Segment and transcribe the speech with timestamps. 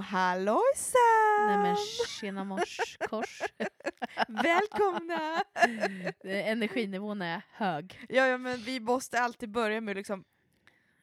[0.00, 1.46] hallojsan!
[1.46, 1.76] Nej men
[2.20, 3.42] tjena morskors.
[4.28, 5.44] Välkomna!
[6.24, 8.06] Energinivån är hög.
[8.08, 10.24] ja, ja, men vi måste alltid börja med liksom,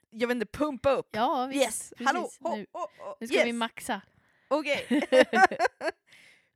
[0.10, 1.10] jag vet inte, pumpa upp.
[1.12, 1.64] Ja visst.
[1.64, 2.22] Yes, hallå!
[2.22, 2.40] precis.
[2.42, 3.16] Ho, Nu, ho, ho.
[3.20, 3.46] nu ska yes.
[3.46, 4.02] vi maxa.
[4.48, 4.86] Okej.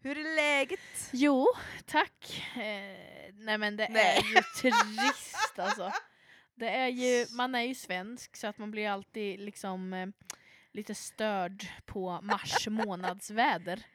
[0.03, 0.80] Hur är läget?
[1.12, 1.48] Jo,
[1.86, 2.44] tack.
[2.55, 4.17] Eh, nej men det Nej.
[4.17, 5.92] är ju trist alltså.
[6.55, 10.08] Det är ju, man är ju svensk så att man blir alltid liksom eh,
[10.73, 13.85] lite störd på mars månadsväder.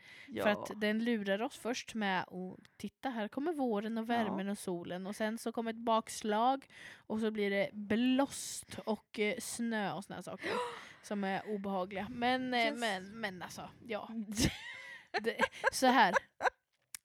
[0.42, 4.58] För att den lurar oss först med att titta här kommer våren och värmen och
[4.58, 6.66] solen och sen så kommer ett bakslag
[6.96, 10.50] och så blir det blåst och eh, snö och såna saker
[11.02, 12.06] som är obehagliga.
[12.10, 12.80] Men, eh, Yes.
[12.80, 14.08] men, men alltså, ja.
[15.22, 15.36] det,
[15.72, 16.14] så här.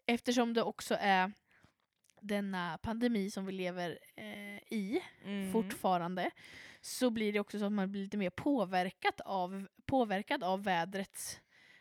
[0.06, 1.32] Eftersom det också är
[2.22, 5.52] denna pandemi som vi lever eh, i Mm.
[5.52, 6.32] fortfarande
[6.82, 11.40] så blir det också så att man blir lite mer påverkat av, påverkad av vädrets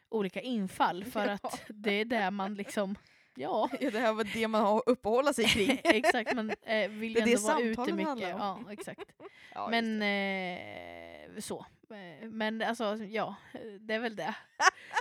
[0.09, 1.33] olika infall för Ja.
[1.33, 2.95] att det är där man liksom,
[3.41, 5.81] ja Ja, det här var det man har att uppehålla sig kring.
[5.85, 8.29] exakt, man eh, vill Det är ju ändå vara ute mycket.
[8.29, 9.01] Ja, exakt.
[9.55, 11.67] Ja, Men eh, så.
[11.91, 13.35] Eh, Men alltså, ja,
[13.81, 14.35] det är väl det.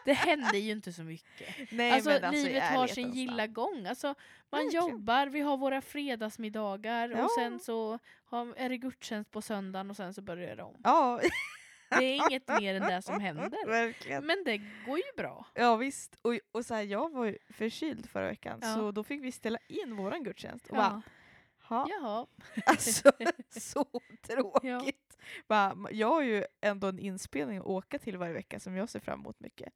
[0.06, 1.72] Det händer ju inte så mycket.
[1.72, 3.86] Nej, Alltså, alltså, livet har sin gilla gång.
[3.86, 4.08] Alltså,
[4.50, 4.90] man Verkligen.
[4.90, 7.24] jobbar, vi har våra fredagsmiddagar Ja.
[7.24, 10.76] och sen så har, är det gudstjänst på söndagen och sen så börjar det om.
[10.84, 11.20] Ja,
[11.90, 13.52] Det är inget mer än det som händer.
[13.68, 14.26] verkligen.
[14.26, 15.46] Men det går ju bra.
[15.56, 18.76] Ja visst, och, och så här, jag var ju förkyld förra veckan Ja.
[18.76, 20.68] så då fick vi ställa in våran gudstjänst.
[20.68, 20.80] Och Ja.
[20.90, 21.02] bara,
[21.62, 22.28] "Ha, Jaha.
[22.66, 23.12] Alltså
[23.50, 23.86] så
[24.22, 25.18] tråkigt.
[25.48, 29.00] Bara, jag har ju ändå en inspelning att åka till varje vecka som jag ser
[29.00, 29.74] fram emot mycket.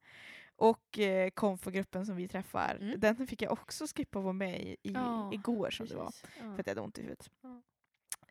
[0.56, 3.00] Och eh, konfogruppen som vi träffar, Mm.
[3.00, 6.04] den fick jag också skippa vara med i, i Ja, igår som det var.
[6.06, 6.24] Precis.
[6.40, 6.54] Ja.
[6.54, 7.30] För att jag hade ont i huvudet.
[7.42, 7.62] Ja.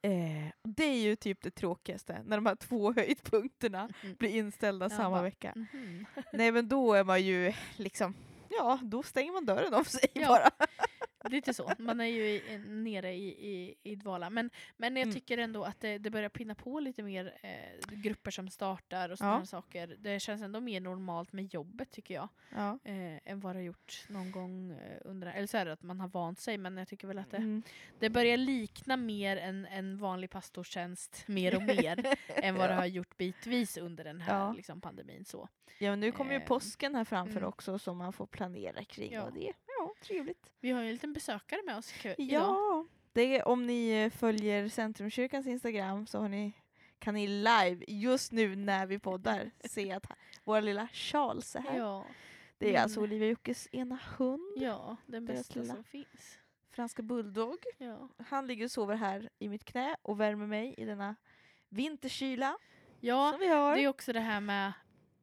[0.06, 4.16] Eh, det är ju typ det tråkigaste, när de här två höjdpunkterna Mm.
[4.16, 5.54] blir inställda Ja, samma vecka.
[5.56, 6.06] Mhm.
[6.34, 8.14] Nej men då är man ju liksom,
[8.50, 10.28] ja då stänger man dörren om sig Ja.
[10.28, 10.50] bara.
[11.30, 11.72] Lite så.
[11.80, 14.30] Man är ju i, nere i, i, i dvala.
[14.30, 15.14] Men, men jag Mm.
[15.16, 19.18] tycker ändå att det, det börjar pinna på lite mer eh, grupper som startar och
[19.18, 19.46] sådana Ja.
[19.46, 19.96] saker.
[20.00, 22.30] Det känns ändå mer normalt med jobbet tycker jag.
[22.56, 22.80] Ja.
[22.84, 25.28] Eh, än vad det har gjort någon gång eh, under...
[25.34, 27.38] Eller så är det att man har vant sig men jag tycker väl att det,
[27.38, 27.64] Mm.
[28.00, 32.80] det börjar likna mer en, en vanlig pastorstjänst mer och mer än vad det Ja.
[32.80, 35.26] har gjort bitvis under den här liksom, pandemin.
[35.26, 35.50] Så.
[35.80, 37.50] Ja men nu kommer ju Eh, påsken här framför mm.
[37.50, 39.54] också som man får planera kring och det,
[39.86, 40.50] ja trevligt.
[40.60, 42.42] Vi har ju en liten besökare med oss kö- idag.
[42.42, 46.54] Ja, det är, om ni eh, följer Centrumkyrkans Instagram så har ni,
[47.00, 50.06] kan ni live just nu när vi poddar se att
[50.44, 51.78] vår lilla Charles är här.
[51.78, 52.06] Ja,
[52.58, 56.38] Det är min- alltså Olivia Jockes ena hund, ja, den bästa som finns.
[56.72, 57.58] franska bulldog.
[57.78, 58.10] Ja.
[58.28, 61.16] Han ligger och sover här i mitt knä och värmer mig i denna
[61.70, 62.58] vinterkyla
[63.00, 63.76] Ja, som vi har.
[63.76, 64.74] det är också det här med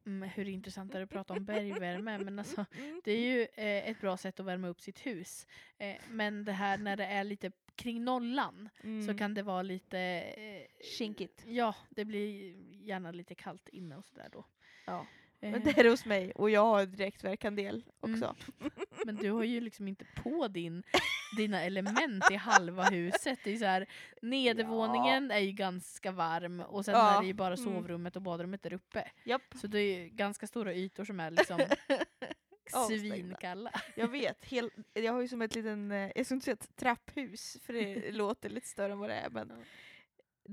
[0.07, 3.01] mm, hur intressant är det att prata om bergvärme, men alltså Mm.
[3.05, 5.47] det är ju eh, ett bra sätt att värma upp sitt hus.
[5.79, 9.19] Eh, men det här när det är lite kring nollan så Mm.
[9.19, 9.99] kan det vara lite...
[9.99, 11.45] Eh, Kinkigt.
[11.47, 12.55] Ja, det blir
[12.87, 14.45] gärna lite kallt inne och sådär då.
[14.87, 15.07] Ja.
[15.43, 18.15] Eh, Men det är hos mig och jag har direktverkande el Mm.
[18.23, 18.37] också.
[19.07, 20.83] men du har ju liksom inte på din,
[21.37, 23.39] dina element i halva huset.
[23.45, 23.87] Det är så här,
[24.23, 27.65] nedervåningen är ju ganska varm och sen Ja, är det ju bara mm.
[27.65, 29.11] sovrummet och badrummet där uppe.
[29.25, 29.43] Japp.
[29.61, 31.61] Så det är ju ganska stora ytor som är liksom
[32.89, 33.71] svinkalla.
[33.97, 36.77] Jag vet, hel, jag har ju som ett liten, eh, jag skulle inte säga ett
[36.77, 39.65] trapphus för det låter lite större än vad det är men Ja.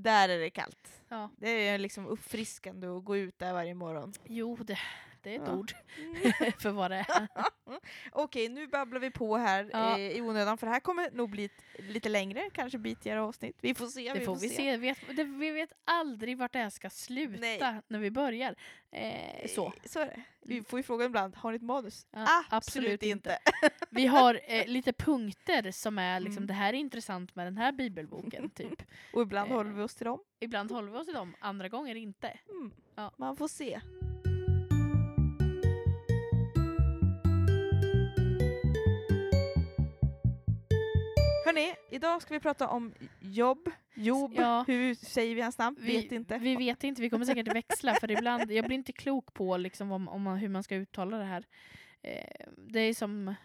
[0.03, 1.01] Där är det kallt.
[1.09, 1.29] Ja.
[1.37, 4.13] Det är liksom uppfriskande att gå ut där varje morgon.
[4.25, 4.79] Jo, det,
[5.27, 5.53] det är ett Ja.
[5.55, 5.71] ord
[6.61, 7.27] för vad det är.
[8.11, 9.97] Okej, nu babblar vi på här Ja.
[9.99, 11.49] eh, i onödan för det här kommer nog bli
[11.79, 13.57] lite längre, kanske bitigare avsnitt.
[13.61, 14.13] Vi får se.
[14.13, 14.77] Det får vi se.
[14.77, 17.81] Vet, det, vi vet aldrig vart det här ska sluta Nej.
[17.87, 18.55] när vi börjar.
[18.91, 19.65] Eh, så.
[19.65, 20.21] Eh, Så är det.
[20.41, 20.65] Vi Mm.
[20.65, 22.07] får ju fråga ibland, har ni ett manus?
[22.11, 23.37] Ja, absolut, absolut inte.
[23.89, 26.47] Vi har eh, lite punkter som är liksom, Mm.
[26.47, 28.49] det här är intressant med den här bibelboken.
[28.49, 28.81] typ.
[29.13, 29.57] Och ibland Eh.
[29.57, 30.19] håller vi oss till dem.
[30.39, 32.39] Ibland håller vi oss till dem, andra gånger inte.
[32.49, 32.71] Mm.
[32.95, 33.11] Ja.
[33.17, 33.81] Man får se.
[41.47, 43.69] Hörni, idag ska vi prata om jobb.
[43.95, 44.63] Jobb, Ja.
[44.67, 45.77] hur säger vi hans namn?
[45.79, 46.37] Vi Vet inte.
[46.37, 49.91] Vi vet inte, vi kommer säkert växla för ibland, jag blir inte klok på liksom
[49.91, 51.45] om, om man, hur man ska uttala det här.
[52.01, 53.35] Eh, det är som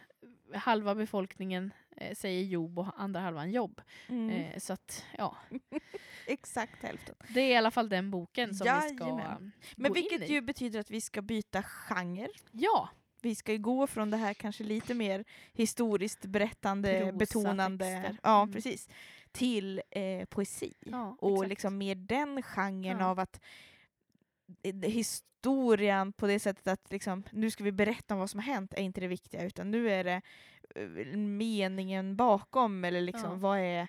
[0.54, 3.80] halva befolkningen eh, säger jobb och andra halvan jobb.
[4.08, 4.30] Mm.
[4.30, 5.36] Eh, så att, ja.
[6.26, 7.14] Exakt hälften.
[7.28, 9.52] Det är i alla fall den boken som vi ska Jajamän.
[9.76, 10.32] Men gå in vilket i.
[10.32, 12.28] ju betyder att vi ska byta genre.
[12.50, 12.88] Ja,
[13.22, 18.18] Vi ska ju gå från det här kanske lite mer historiskt berättande, Prosa betonande, texter.
[18.22, 18.52] ja Mm.
[18.52, 18.88] precis,
[19.32, 20.72] till eh, poesi.
[20.80, 21.48] ja och exakt.
[21.48, 23.06] liksom mer den genren Ja.
[23.06, 23.40] av att
[24.82, 28.74] historien på det sättet att liksom, nu ska vi berätta om vad som har hänt
[28.74, 30.22] är inte det viktiga utan nu är det
[30.80, 33.36] uh, meningen bakom eller liksom Ja.
[33.36, 33.88] vad är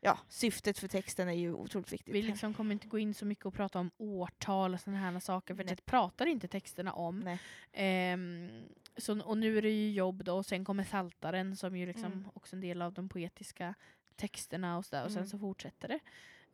[0.00, 2.14] ja, syftet för texten är ju otroligt viktigt.
[2.14, 5.20] Vi liksom kommer inte gå in så mycket och prata om årtal och sådana här
[5.20, 5.74] saker för Nej.
[5.76, 7.36] det pratar inte texterna om.
[7.72, 8.48] Ehm,
[8.96, 12.04] så, och nu är det ju jobb då och sen kommer Saltaren som ju liksom
[12.12, 12.28] Mm.
[12.34, 13.74] också en del av de poetiska
[14.16, 15.28] texterna och sådär och sen Mm.
[15.30, 16.00] så fortsätter det.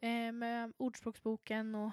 [0.01, 1.91] Ehm, med Ordspråksboken och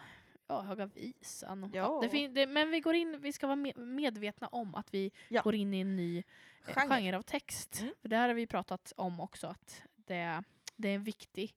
[0.48, 1.72] ja, Höga Visan.
[1.74, 2.08] Ja.
[2.12, 5.42] det det, men vi går in, vi ska vara me- medvetna om att vi Ja.
[5.42, 6.24] går in i en ny eh,
[6.74, 6.96] Genre.
[6.96, 7.18] genre.
[7.18, 7.80] av text.
[7.82, 7.94] Mm.
[8.02, 10.44] För det här har vi pratat om också att det,
[10.82, 11.56] det är en viktig,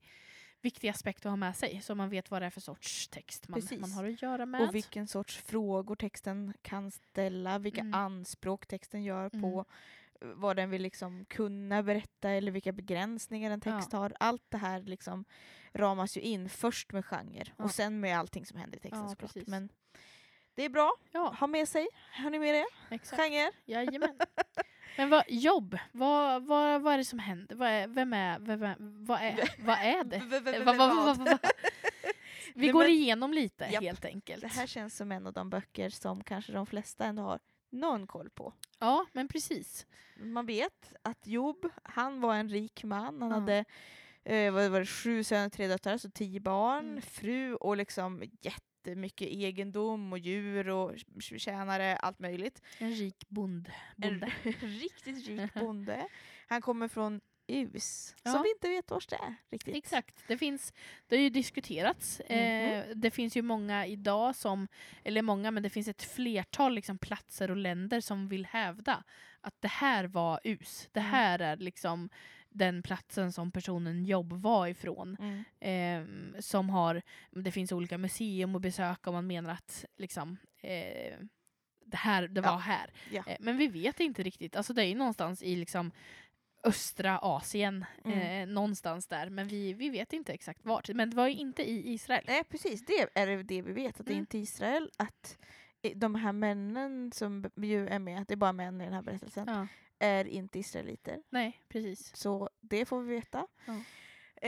[0.60, 3.48] viktig aspekt att ha med sig så man vet vad det är för sorts text
[3.48, 3.80] man, Precis.
[3.80, 4.60] man har att göra med.
[4.68, 7.94] Och vilken sorts frågor texten kan ställa, vilka Mm.
[7.94, 9.42] anspråk texten gör Mm.
[9.42, 9.64] på
[10.20, 13.98] eh, vad den vill liksom kunna berätta eller vilka begränsningar en text Ja.
[13.98, 14.12] har.
[14.20, 15.24] Allt det här liksom
[15.72, 17.64] ramas ju in först med genre Ja.
[17.64, 19.32] och sen med allting som händer i texten Ja, såklart.
[19.32, 19.48] precis.
[19.48, 19.68] Men
[20.54, 21.88] det är bra, ja, ha med sig.
[22.12, 22.66] Har ni med det?
[22.94, 23.22] exakt.
[23.22, 23.50] Genre?
[23.64, 24.18] Jajamän.
[24.96, 27.54] Men vad, jobb, vad, vad, vad är det som händer?
[27.56, 30.18] Vad är, vem är, vem är, vad, är, vad är det?
[30.64, 31.38] Vad- vad- vad-
[32.54, 33.82] Vi går igenom lite Japp.
[33.82, 34.40] helt enkelt.
[34.40, 37.38] Det här känns som en av de böcker som kanske de flesta ändå har
[37.70, 38.52] någon koll på.
[38.78, 39.86] Ja, men precis.
[40.16, 43.22] Man vet att Job, han var en rik man.
[43.22, 43.36] Han Ja.
[43.36, 43.64] hade
[44.24, 47.02] eh, vad var det, sju söner, tre döttrar, så tio barn, Mm.
[47.02, 48.22] fru och liksom
[48.88, 52.62] jättemycket egendom och djur och tjänare, allt möjligt.
[52.78, 54.32] En rik bond, bonde.
[54.42, 56.08] En riktigt rik bonde.
[56.46, 58.32] Han kommer från Us, Ja.
[58.32, 59.76] som vi inte vet vart det är riktigt.
[59.76, 60.72] Exakt, det finns,
[61.06, 62.20] det har ju diskuterats.
[62.20, 63.00] Eh, Mhm.
[63.00, 64.68] det finns ju många idag som,
[65.04, 69.04] eller många, men det finns ett flertal liksom, platser och länder som vill hävda
[69.40, 70.88] att det här var US.
[70.92, 71.12] Det Mm.
[71.12, 72.08] här är liksom
[72.54, 75.16] den platsen som personen jobb var ifrån.
[75.20, 75.44] Mm.
[76.34, 81.18] Eh, som har, det finns olika museum att besöka och man menar att liksom, eh,
[81.86, 82.56] det, här, det var Ja.
[82.56, 82.90] här.
[83.10, 83.22] Ja.
[83.26, 84.56] Eh, men vi vet inte riktigt.
[84.56, 85.90] Alltså det är ju någonstans i liksom
[86.64, 88.18] östra Asien, Mm.
[88.48, 89.30] eh, någonstans där.
[89.30, 90.88] Men vi, vi vet inte exakt vart.
[90.88, 92.24] Men det var ju inte i Israel.
[92.26, 94.00] Nej precis, det är det vi vet.
[94.00, 94.20] Att det Mm.
[94.22, 94.90] inte är Israel.
[94.96, 95.38] Att
[95.82, 99.02] eh, de här männen som ju är med, det är bara män i den här
[99.02, 99.66] berättelsen, Ja.
[99.98, 101.22] Är inte israeliter.
[101.30, 102.16] Nej, precis.
[102.16, 103.46] Så det får vi veta.
[103.64, 103.72] Ja.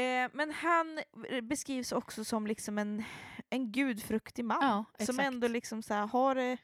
[0.01, 1.01] Eh, men han
[1.43, 3.05] beskrivs också som liksom en,
[3.51, 4.59] en gudfruktig man.
[4.99, 6.57] Ja, som ändå liksom så här, har det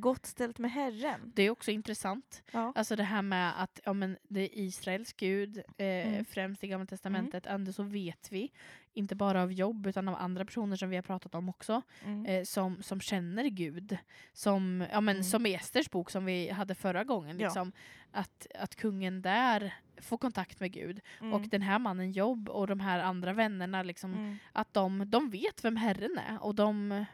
[0.00, 1.32] gott ställt med Herren.
[1.34, 2.42] Det är också intressant.
[2.52, 2.72] Ja.
[2.76, 6.24] Alltså det här med att ja, men det är Israels gud, eh, Mm.
[6.24, 7.46] främst i Gamla Testamentet.
[7.46, 8.52] Ändå så vet vi,
[8.94, 12.26] inte bara av jobb utan av andra personer som vi har pratat om också, Mm.
[12.26, 13.98] eh, som, som känner Gud.
[14.32, 15.24] Som, ja, men, Mm.
[15.24, 17.40] som i Esters bok som vi hade förra gången.
[17.40, 17.46] Ja.
[17.46, 17.72] Liksom,
[18.10, 21.00] att, att kungen där får kontakt med Gud.
[21.20, 21.32] Mm.
[21.34, 24.36] Och den här mannen Jobb och de här andra vännerna, liksom, Mm.
[24.52, 27.04] att de, de vet vem Herren är och de,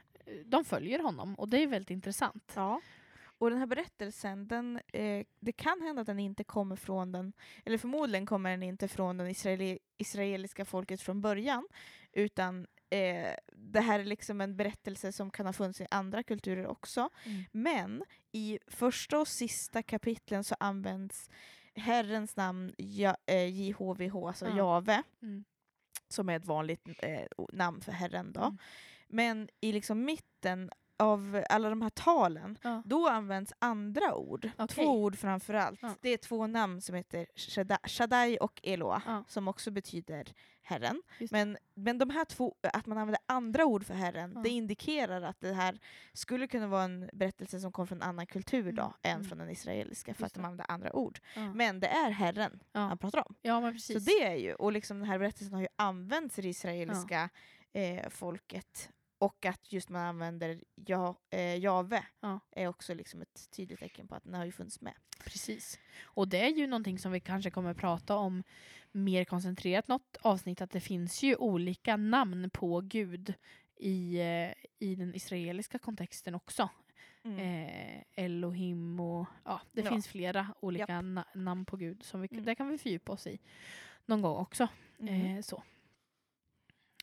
[0.45, 1.35] de följer honom.
[1.35, 2.53] Och det är väldigt intressant.
[2.57, 2.81] Ja.
[3.39, 7.33] Och den här berättelsen, den, eh, det kan hända att den inte kommer från den,
[7.65, 11.69] eller förmodligen kommer den inte från den israeli, israeliska folket från början,
[12.13, 16.67] utan eh, det här är liksom en berättelse som kan ha funnits i andra kulturer
[16.67, 17.09] också.
[17.25, 17.45] Mm.
[17.53, 21.31] Men i första och sista kapitlen så används
[21.75, 24.57] Herrens namn ja, eh, JHVH, alltså Ja.
[24.57, 25.45] Jave, Mm.
[26.09, 28.33] som är ett vanligt eh, namn för Herren.
[28.33, 28.41] Då.
[28.41, 28.59] Mm.
[29.15, 32.83] Men i liksom mitten av alla de här talen, Ja.
[32.85, 34.51] då används andra ord.
[34.59, 34.75] Okej.
[34.85, 35.79] Två ord framför allt.
[35.83, 35.95] Ja.
[36.01, 37.27] Det är två namn som heter
[37.89, 39.25] Shaddai- och Eloa, Ja.
[39.29, 41.03] som också betyder Herren.
[41.31, 44.41] Men, men de här två, att man använder andra ord för Herren, Ja.
[44.41, 45.79] det indikerar att det här
[46.13, 48.95] skulle kunna vara en berättelse som kom från en annan kultur då, Mm.
[49.03, 49.25] än Mm.
[49.29, 51.19] från den israeliska, för Just att de använder andra ord.
[51.37, 51.55] Ja.
[51.55, 53.35] Men det är Herren han pratar om.
[53.43, 54.05] ja, men precis.
[54.05, 57.29] Så det är ju, och liksom den här berättelsen har ju använts i det israeliska
[57.73, 58.91] eh, folket.
[59.19, 62.41] Och att just man använder ja, eh, Jave Ja.
[62.51, 64.95] är också liksom ett tydligt tecken på att den har ju funnits med.
[65.25, 65.79] Precis.
[66.03, 68.43] Och det är ju någonting som vi kanske kommer prata om
[68.93, 73.35] mer koncentrerat något avsnitt, att det finns ju olika namn på Gud
[73.77, 76.69] i, eh, i den israeliska kontexten också.
[77.25, 79.91] Eh, Elohim och ja, det Ja.
[79.91, 82.03] finns flera olika na- namn på Gud.
[82.03, 83.39] Som vi, Det kan vi fördjupa oss i
[84.07, 84.69] någon gång också.
[84.99, 85.37] Mm.
[85.37, 85.63] Eh, så.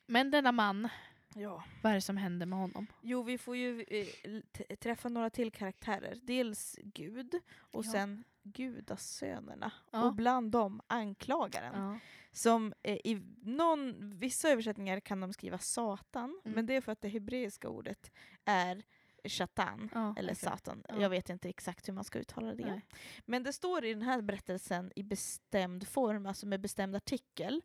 [0.06, 0.90] Men denna man,
[1.36, 1.64] Ja.
[1.84, 2.88] vad är det som händer med honom?
[3.02, 6.18] Jo, vi får ju eh, träffa några till karaktärer.
[6.24, 7.36] Dels Gud
[7.72, 7.92] och Ja.
[7.92, 9.72] sen gudasönerna.
[9.92, 10.04] Ja.
[10.04, 11.84] Och bland dem anklagaren.
[11.84, 12.00] Ja.
[12.32, 16.56] Som eh, i någon, vissa översättningar kan de skriva Satan, Mm.
[16.56, 18.12] men det är för att det hebreiska ordet
[18.46, 18.84] är
[19.24, 19.90] Shatan.
[19.94, 20.36] Ja, Eller okej.
[20.36, 20.84] Satan.
[20.90, 21.02] Ja.
[21.02, 22.66] Jag vet inte exakt hur man ska uttala det.
[22.66, 22.82] Nej.
[23.26, 27.62] Men det står i den här berättelsen i bestämd form, alltså med bestämd artikel.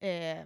[0.00, 0.44] Eh,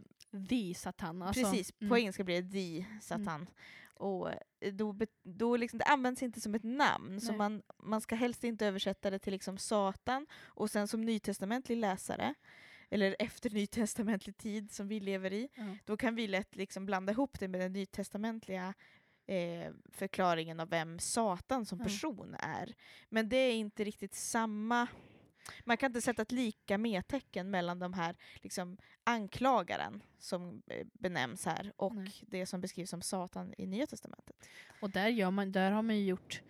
[0.49, 1.23] The Satan.
[1.23, 1.89] Alltså, precis, mm.
[1.89, 3.47] på engelska blir det the Satan.
[3.95, 4.31] och
[4.61, 7.39] eh, då, då liksom, det används inte som ett namn, så Nej.
[7.39, 10.27] man, man ska helst inte översätta det till liksom Satan.
[10.35, 12.35] Och sen som nytestamentlig läsare,
[12.91, 15.77] eller efter nytestamentlig tid som vi lever i, Ja.
[15.85, 18.75] då kan vi lätt liksom blanda ihop det med den nytestamentliga
[19.27, 22.75] eh, förklaringen av vem Satan som person är.
[23.09, 24.89] Men det är inte riktigt samma...
[25.65, 31.47] Man kan inte sätta ett lika medtecken mellan de här liksom, anklagaren som eh, benämns
[31.47, 32.13] här och Nej.
[32.27, 34.37] det som beskrivs som Satan i Nya Testamentet.
[34.81, 36.43] Och där, gör man, där har man ju gjort...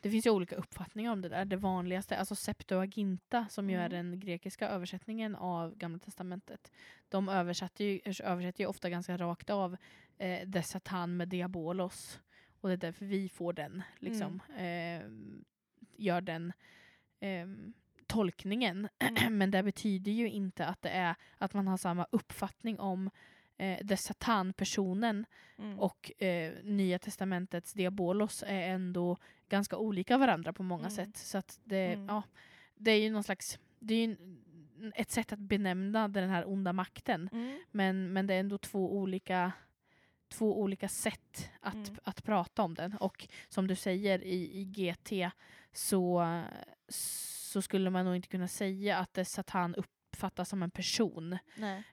[0.00, 1.44] Det finns ju olika uppfattningar om det där.
[1.44, 4.10] Det vanligaste, alltså Septuaginta, som ju är Mm.
[4.10, 6.72] den grekiska översättningen av Gamla Testamentet.
[7.08, 9.76] De översätter ju, översätter ju ofta ganska rakt av
[10.18, 12.20] eh, de Satan med diabolos.
[12.60, 14.40] Och det är därför vi får den, liksom.
[14.56, 15.02] Eh,
[15.96, 16.52] gör den
[17.20, 17.46] eh,
[18.06, 18.88] tolkningen.
[18.98, 19.38] Mm.
[19.38, 23.10] Men det betyder ju inte att det är att man har samma uppfattning om
[23.58, 25.26] eh, de Satan-personen
[25.58, 25.78] Mm.
[25.78, 29.16] och eh, Nya Testamentets diabolos är ändå
[29.48, 30.90] ganska olika varandra på många Mm.
[30.90, 31.16] sätt.
[31.16, 32.06] Så att det, Mm.
[32.06, 32.22] ja,
[32.74, 33.58] det är ju någon slags...
[33.78, 34.16] Det är ju
[34.94, 37.28] ett sätt att benämna den här onda makten.
[37.32, 37.60] Mm.
[37.70, 39.52] Men, men det är ändå två olika,
[40.28, 41.96] två olika sätt att, Mm.
[42.04, 42.96] att prata om den.
[42.96, 45.30] Och som du säger i, i GT
[45.72, 46.24] så,
[46.88, 51.38] så skulle man nog inte kunna säga att det Satan uppfattas som en person.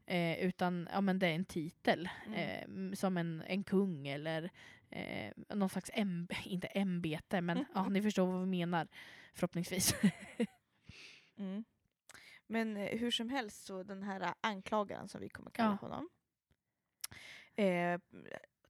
[0.06, 2.10] Eh, utan ja, men det är en titel.
[2.28, 2.90] Mm.
[2.92, 4.50] Eh, som en, en kung eller
[4.90, 8.88] eh, någon slags, ämb inte ämbete, men ja, ni förstår vad vi menar
[9.34, 9.96] förhoppningsvis.
[11.38, 11.64] Mm.
[12.48, 15.88] Men eh, hur som helst, så den här anklagaren som vi kommer kalla Ja.
[15.88, 16.10] honom
[17.56, 18.00] eh,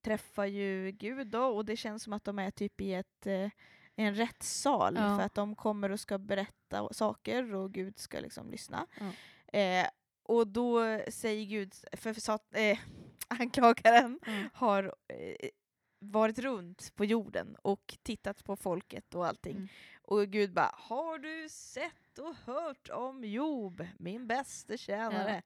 [0.02, 3.50] träffar ju Gud då och det känns som att de är typ i ett, eh,
[3.96, 5.18] en rättssal Ja.
[5.18, 8.88] för att de kommer och ska berätta saker och Gud ska liksom lyssna.
[9.00, 9.60] Ja.
[9.60, 9.88] Eh,
[10.24, 12.78] och då säger Gud, för, för eh,
[13.28, 14.50] anklagaren Mm.
[14.54, 15.50] har eh,
[16.00, 19.56] varit runt på jorden och tittat på folket och allting.
[19.56, 19.68] Mm.
[20.02, 25.42] Och Gud bara, har du sett och hört om Job, min bäste tjänare?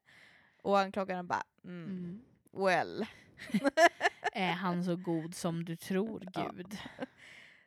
[0.62, 2.22] Och anklagaren bara, mm, Mm.
[2.52, 3.06] well.
[4.34, 6.52] Är han så god som du tror, Ja.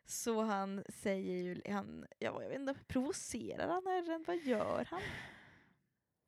[0.05, 4.23] Så han säger ju, han, ja, jag vet inte, provocerar han Herren?
[4.27, 5.01] Vad gör han?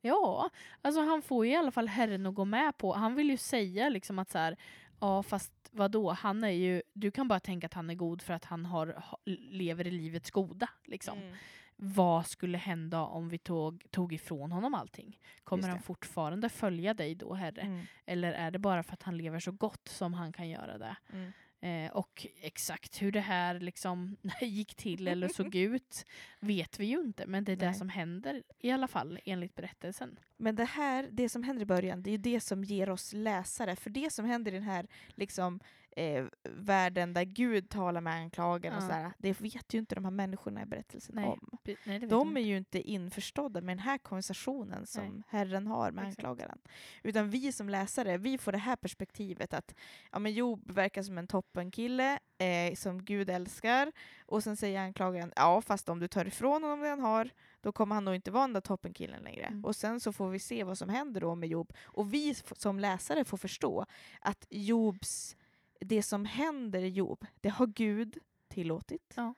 [0.00, 0.50] Ja,
[0.82, 2.92] alltså han får ju i alla fall Herren att gå med på.
[2.92, 4.56] Han vill ju säga liksom att så här,
[5.00, 8.34] ja fast vadå, han är ju, du kan bara tänka att han är god för
[8.34, 10.68] att han har, ha- lever i livets goda.
[10.84, 11.18] Liksom.
[11.18, 11.34] Mm.
[11.76, 15.18] Vad skulle hända om vi tog, tog ifrån honom allting?
[15.44, 17.60] Kommer han fortfarande följa dig då, Herre?
[17.60, 17.80] Mm.
[18.06, 20.96] Eller är det bara för att han lever så gott som han kan göra det?
[21.12, 21.32] Mm.
[21.64, 26.06] Eh, och exakt hur det här liksom gick till eller såg ut
[26.40, 27.26] vet vi ju inte.
[27.26, 27.74] Men det är det Nej.
[27.74, 30.18] som händer i alla fall enligt berättelsen.
[30.36, 33.12] Men det här, det som händer i början, det är ju det som ger oss
[33.12, 33.76] läsare.
[33.76, 35.60] För det som händer i den här liksom,
[35.96, 38.86] eh, världen där Gud talar med anklagaren, och Ja.
[38.88, 41.58] sådär, det vet ju inte de här människorna i berättelsen Nej, om.
[41.84, 45.22] Nej, De är ju inte införstådda med den här konversationen som Nej.
[45.28, 46.18] Herren har med Exakt.
[46.18, 46.58] anklagaren.
[47.02, 49.74] Utan vi som läsare, vi får det här perspektivet att
[50.12, 53.92] ja, men Job verkar som en toppenkille eh, som Gud älskar.
[54.26, 57.72] Och sen säger anklagaren, ja fast om du tar ifrån honom det han har, då
[57.72, 59.44] kommer han nog inte vara den där toppenkillen längre.
[59.46, 59.64] Mm.
[59.64, 61.72] Och sen så får vi se vad som händer då med Job.
[61.84, 63.86] Och vi som läsare får förstå
[64.20, 65.36] att Jobs,
[65.80, 69.14] det som händer i Job, det har Gud tillåtit.
[69.16, 69.34] Ja.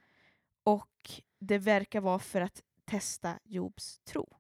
[0.63, 4.37] Och det verkar vara för att testa Jobs tro.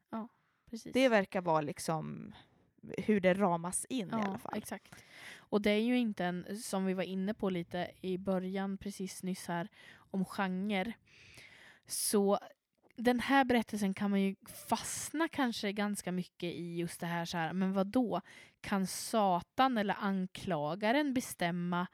[0.71, 0.93] Precis.
[0.93, 2.35] Det verkar vara liksom
[2.99, 4.59] hur det ramas in i alla fall.
[4.59, 5.05] Exakt.
[5.37, 9.23] Och det är ju inte en, som vi var inne på lite i början precis
[9.23, 10.93] nyss här, om genre.
[11.87, 12.39] Så
[12.97, 14.37] den här berättelsen kan man ju
[14.69, 18.21] fastna kanske ganska mycket i just det här så här, men vad då
[18.67, 21.87] Kan Satan eller anklagaren bestämma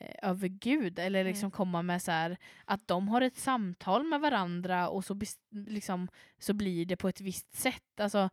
[0.00, 1.50] eh, över Gud eller liksom Mm.
[1.50, 5.20] komma med så här att de har ett samtal med varandra och så,
[5.50, 6.08] liksom,
[6.38, 8.00] så blir det på ett visst sätt.
[8.00, 8.30] Alltså,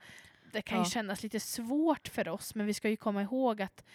[0.54, 0.90] det kan ju Ja.
[0.90, 3.86] kännas lite svårt för oss men vi ska ju komma ihåg att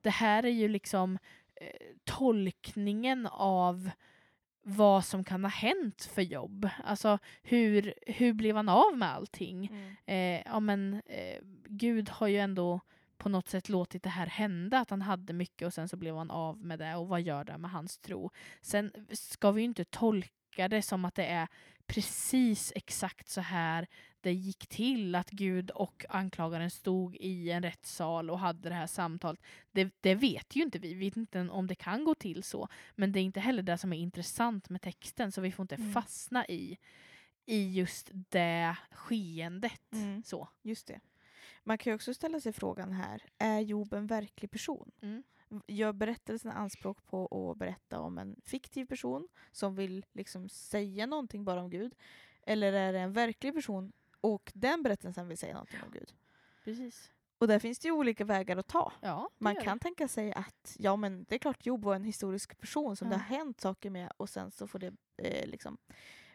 [0.00, 1.18] det här är ju liksom
[1.60, 1.68] eh,
[2.04, 3.90] tolkningen av
[4.62, 6.68] vad som kan ha hänt för jobb.
[6.84, 9.66] Alltså hur, hur blev han av med allting?
[9.66, 9.96] Mm.
[10.06, 12.80] Eh, ja, men, eh, Gud har ju ändå
[13.24, 16.16] på något sätt låtit det här hända, att han hade mycket och sen så blev
[16.16, 18.30] han av med det och vad gör det med hans tro?
[18.60, 21.48] Sen ska vi ju inte tolka det som att det är
[21.86, 23.86] precis exakt så här
[24.20, 28.86] det gick till att Gud och anklagaren stod i en rättssal och hade det här
[28.86, 29.40] samtalet.
[29.72, 32.68] Det, det vet ju inte vi, vi vet inte om det kan gå till så.
[32.94, 35.74] Men det är inte heller det som är intressant med texten så vi får inte
[35.74, 35.92] Mm.
[35.92, 36.78] fastna i,
[37.46, 39.92] i just det skeendet.
[39.92, 40.22] Mm.
[40.22, 40.48] Så.
[40.62, 41.00] Just det.
[41.64, 44.90] Man kan ju också ställa sig frågan här, är Job en verklig person?
[45.02, 45.22] Mm.
[45.66, 51.44] Gör berättelsen anspråk på att berätta om en fiktiv person som vill liksom säga någonting
[51.44, 51.94] bara om Gud?
[52.42, 56.12] Eller är det en verklig person och den berättelsen vill säga någonting om Gud?
[56.64, 57.10] Precis.
[57.38, 58.92] Och där finns det ju olika vägar att ta.
[59.00, 62.60] Ja, Man kan tänka sig att ja, men det är klart Job var en historisk
[62.60, 63.12] person som Ja.
[63.14, 65.78] det har hänt saker med och sen så får det eh, liksom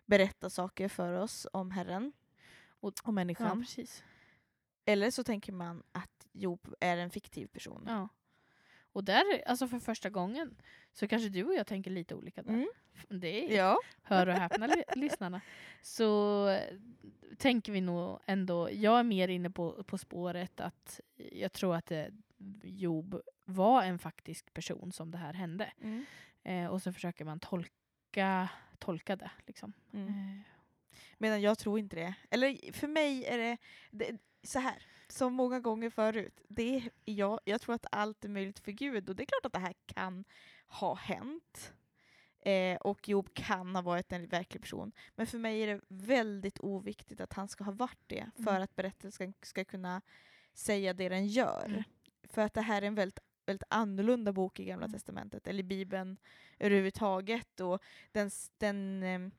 [0.05, 2.11] berätta saker för oss om Herren
[2.69, 3.59] Och- och Ja, människan.
[3.61, 4.03] precis.
[4.85, 7.83] Eller så tänker man att Job är en fiktiv person.
[7.87, 8.07] Ja.
[8.91, 10.55] Och där, alltså för första gången,
[10.93, 12.53] så kanske du och jag tänker lite olika där.
[12.53, 12.69] Mm.
[13.09, 13.77] Det är, Ja.
[14.03, 15.41] hör och häpna li- lyssnarna.
[15.81, 16.47] Så
[17.37, 21.91] tänker vi nog ändå, jag är mer inne på, på spåret att jag tror att
[21.91, 22.05] eh,
[22.63, 25.71] Job var en faktisk person som det här hände.
[25.81, 26.05] Mm.
[26.43, 29.31] Eh, och så försöker man tolka, tolka det.
[29.47, 29.73] Liksom.
[29.93, 30.07] Mm.
[30.07, 30.39] Eh,
[31.19, 32.13] Medan jag tror inte det.
[32.29, 33.57] Eller för mig är det,
[33.91, 36.41] det så här, som många gånger förut.
[36.47, 39.45] Det är, jag, jag tror att allt är möjligt för Gud och det är klart
[39.45, 40.23] att det här kan
[40.67, 41.73] ha hänt.
[42.41, 44.91] Eh, och Job kan ha varit en verklig person.
[45.15, 48.63] Men för mig är det väldigt oviktigt att han ska ha varit det för Mm.
[48.63, 50.01] att berättelsen ska, ska kunna
[50.53, 51.65] säga det den gör.
[51.65, 51.83] Mm.
[52.23, 54.93] För att det här är en väldigt, väldigt annorlunda bok i Gamla Mm.
[54.93, 56.17] Testamentet, eller i Bibeln
[56.59, 57.59] överhuvudtaget.
[57.59, 59.31] Och den, den, ehm,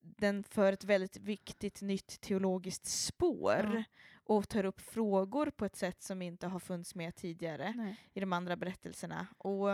[0.00, 3.84] den för ett väldigt viktigt nytt teologiskt spår Ja.
[4.14, 7.96] och tar upp frågor på ett sätt som inte har funnits med tidigare nej.
[8.14, 9.26] i de andra berättelserna.
[9.38, 9.68] Och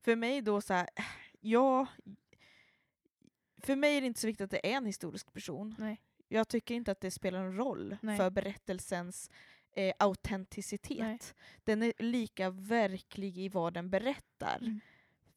[0.00, 0.88] för mig då så här,
[1.40, 1.86] ja,
[3.58, 5.74] för mig är det inte så viktigt att det är en historisk person.
[5.78, 6.00] Nej.
[6.28, 8.16] Jag tycker inte att det spelar någon roll Nej.
[8.16, 9.30] för berättelsens
[9.72, 11.34] eh, autenticitet.
[11.64, 14.80] Den är lika verklig i vad den berättar, Mm.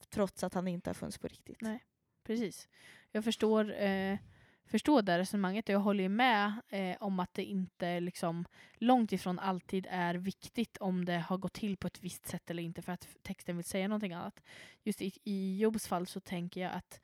[0.09, 1.61] trots att han inte har funnits på riktigt.
[1.61, 1.83] Nej.
[2.23, 2.67] Precis.
[3.15, 4.17] Jag förstår, eh,
[4.65, 8.45] förstår det resonemanget och jag håller ju med eh, om att det inte liksom
[8.77, 12.63] långt ifrån alltid är viktigt om det har gått till på ett visst sätt eller
[12.63, 14.43] inte för att texten vill säga någonting annat.
[14.83, 17.01] Just i, i Jobs fall så tänker jag att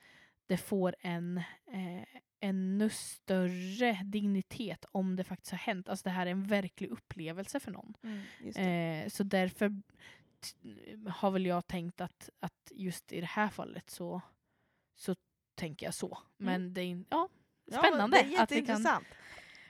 [0.47, 5.89] det får en eh, ännu större dignitet om det faktiskt har hänt.
[5.89, 7.93] Alltså det här är en verklig upplevelse för någon.
[8.03, 9.03] Mm.
[9.03, 9.81] Eh, så därför
[11.09, 14.21] har väl jag tänkt att, att just i det här fallet så,
[14.95, 15.15] så
[15.59, 16.17] tänker jag så.
[16.37, 17.29] Men det är ja,
[17.65, 18.85] Ja, spännande det är att vi kan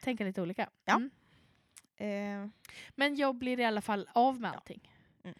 [0.02, 0.70] tänka lite olika.
[0.86, 0.96] Ja.
[0.96, 1.12] Mm.
[1.98, 2.50] Eh,
[2.96, 4.54] Men jag blir i alla fall av med Ja.
[4.56, 4.94] allting.
[5.24, 5.36] Mm.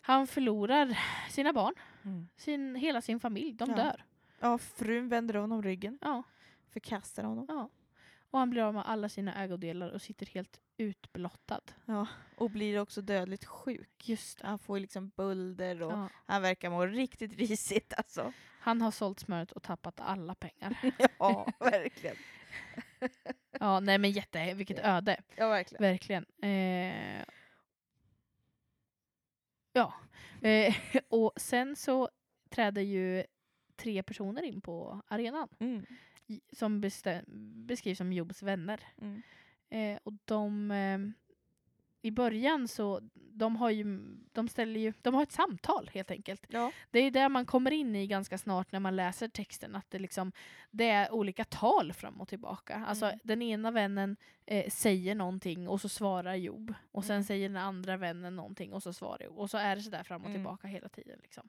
[0.00, 0.98] Han förlorar
[1.30, 2.28] sina barn, mm.
[2.36, 3.76] sin, hela sin familj, de Ja.
[3.76, 4.04] dör.
[4.40, 6.22] Ja, frun vänder honom ryggen, Ja,
[6.68, 7.44] förkastar honom.
[7.48, 7.70] ja.
[8.30, 11.60] Och han blir av med alla sina ägodelar och sitter helt utblottad.
[11.84, 14.08] Ja, och blir också dödligt sjuk.
[14.08, 14.46] Just det.
[14.46, 16.08] Han får liksom bulder och Ja.
[16.26, 18.32] han verkar må riktigt risigt alltså.
[18.60, 20.76] Han har sålt smöret och tappat alla pengar.
[21.18, 22.16] Ja, verkligen.
[23.60, 25.20] Ja, nej men jätte, vilket öde.
[25.36, 25.82] Ja, verkligen.
[25.82, 26.26] Verkligen.
[26.42, 27.24] Eh,
[29.72, 29.94] ja.
[30.42, 30.76] Eh,
[31.08, 32.08] och sen så
[32.50, 33.24] träder ju
[33.76, 35.86] tre personer in på arenan Mm.
[36.52, 36.80] som
[37.66, 38.80] beskrivs som Jobs vänner.
[39.00, 39.22] Mm.
[39.70, 40.98] Eh, och de eh,
[42.02, 43.84] i början så de har ju,
[44.32, 46.42] de ställer ju, de har ett samtal helt enkelt.
[46.48, 46.72] Ja.
[46.90, 49.98] Det är där man kommer in i ganska snart när man läser texten, att det,
[49.98, 50.32] liksom,
[50.70, 52.84] det är olika tal fram och tillbaka.
[52.88, 53.18] Alltså Mm.
[53.22, 56.74] den ena vännen eh, säger någonting och så svarar Job.
[56.92, 57.24] Och sen Mm.
[57.24, 59.38] säger den andra vännen någonting och så svarar Job.
[59.38, 60.38] Och så är det sådär fram och Mm.
[60.40, 61.18] tillbaka hela tiden.
[61.22, 61.48] Liksom.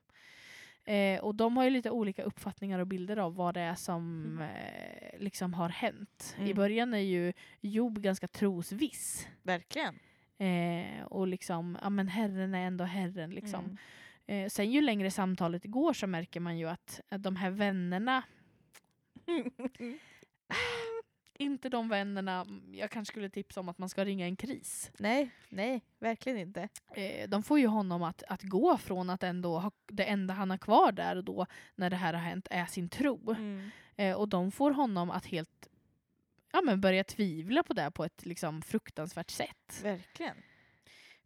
[0.86, 4.26] Eh, och de har ju lite olika uppfattningar och bilder av vad det är som
[4.26, 4.42] Mm.
[4.42, 6.36] eh, liksom har hänt.
[6.40, 6.56] I Mm.
[6.56, 9.28] början är ju Job ganska trosviss.
[9.44, 10.00] Verkligen.
[10.42, 13.66] Eh, och liksom, ja men Herren är ändå Herren liksom.
[13.66, 13.78] Mm.
[14.26, 18.24] Eh, sen ju längre samtalet går så märker man ju att, att de här vännerna,
[21.40, 24.92] inte de vännerna jag kanske skulle tipsa om att man ska ringa en kris.
[24.98, 26.70] nej, nej, verkligen inte.
[26.96, 30.50] Eh, de får ju honom att, att gå från att ändå ha, det enda han
[30.50, 33.32] har kvar där och då när det här har hänt är sin tro.
[33.32, 33.70] Mm.
[33.96, 35.68] Eh, och de får honom att helt
[36.54, 39.80] ja, men börja tvivla på det på ett liksom, fruktansvärt sätt.
[39.84, 40.36] Verkligen.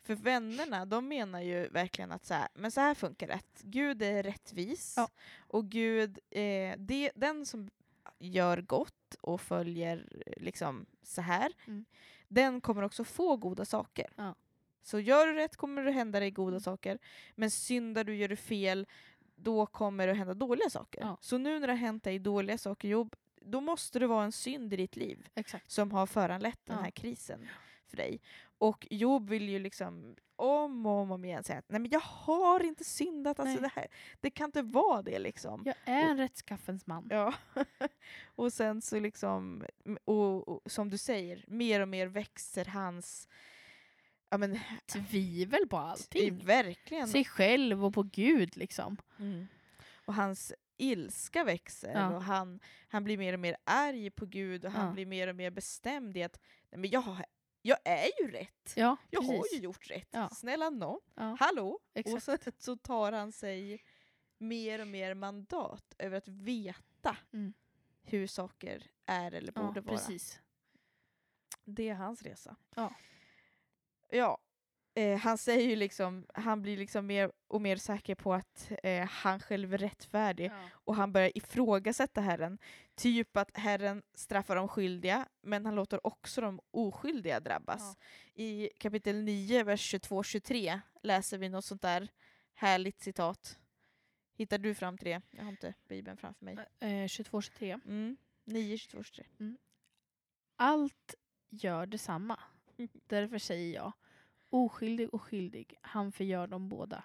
[0.03, 4.01] För vännerna, de menar ju verkligen att så här, men så här funkar att Gud
[4.01, 5.09] är rättvis Ja.
[5.37, 7.69] och Gud, eh, det, den som
[8.19, 11.85] gör gott och följer liksom så här, Mm.
[12.27, 14.13] den kommer också få goda saker.
[14.15, 14.35] Ja.
[14.83, 16.59] Så gör du rätt kommer det hända dig goda Mm.
[16.61, 16.99] saker,
[17.35, 18.87] men syndar du, gör du fel,
[19.35, 21.01] då kommer det hända dåliga saker.
[21.01, 21.17] Ja.
[21.21, 24.31] Så nu när det har hänt dig dåliga saker, Jobb, då måste det vara en
[24.31, 25.71] synd i ditt liv Exakt.
[25.71, 26.83] som har föranlett den Ja.
[26.83, 27.47] här krisen
[27.87, 28.21] för dig.
[28.57, 31.91] Och Job vill ju liksom om och om, och om igen säga att nej men
[31.91, 33.61] jag har inte syndat, alltså Nej.
[33.61, 33.87] det, här,
[34.21, 35.63] det kan inte vara det liksom.
[35.65, 37.07] Jag är en rättskaffens man.
[37.11, 37.33] Ja.
[38.25, 39.65] och sen så liksom,
[40.05, 43.27] och, och som du säger, mer och mer växer hans
[44.29, 46.45] ja, men, tvivel på allting.
[46.45, 47.07] verkligen.
[47.07, 48.97] Sig själv och på Gud liksom.
[49.19, 49.47] Mm.
[50.05, 52.15] Och hans ilska växer Ja.
[52.15, 54.93] och han, han blir mer och mer arg på Gud och han Ja.
[54.93, 57.25] blir mer och mer bestämd i att Nej, men jag, har-
[57.61, 58.73] jag är ju rätt.
[58.75, 59.37] Ja, Jag precis.
[59.51, 60.15] har ju gjort rätt.
[60.31, 60.71] Snälla.
[61.15, 61.79] Ja, Hallå!
[61.93, 62.15] exakt.
[62.15, 63.83] Och så, så tar han sig
[64.37, 67.53] mer och mer mandat över att veta Mm.
[68.03, 69.97] hur saker är eller borde vara.
[69.97, 70.39] precis.
[71.63, 72.55] Det är hans resa.
[74.09, 74.37] Ja.
[74.97, 79.05] Eh, han säger ju liksom, han blir liksom mer och mer säker på att eh,
[79.07, 80.69] han själv är rättfärdig Ja.
[80.73, 82.57] och han börjar ifrågasätta Herren.
[82.95, 87.97] Typ att Herren straffar de skyldiga, men han låter också de oskyldiga drabbas.
[88.33, 88.43] Ja.
[88.43, 92.07] I kapitel 9, vers 22-23 läser vi något sånt där
[92.53, 93.59] härligt citat.
[94.37, 95.21] Hittar du fram till det?
[95.31, 96.57] Jag har inte Bibeln framför mig.
[96.79, 97.79] Eh, 22-23.
[97.85, 98.17] Mm.
[98.45, 99.25] 9, 22, 23.
[100.55, 101.15] Allt
[101.49, 102.39] gör detsamma.
[102.77, 102.89] Mm.
[103.07, 103.93] Därför säger jag,
[104.49, 107.03] oskyldig och skyldig, han förgör dem båda.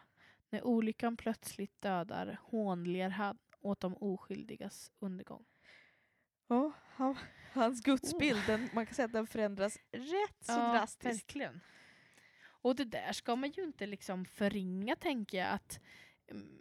[0.51, 5.45] När olyckan plötsligt dödar hånler han åt de oskyldigas undergång.
[6.49, 7.17] Ja, han,
[7.53, 11.05] hans gudsbild, den, man kan säga att den förändras rätt så drastiskt.
[11.07, 11.61] verkligen.
[12.63, 15.49] Och det där ska man ju inte liksom förringa, tänker jag.
[15.51, 15.81] Att,
[16.31, 16.59] mm,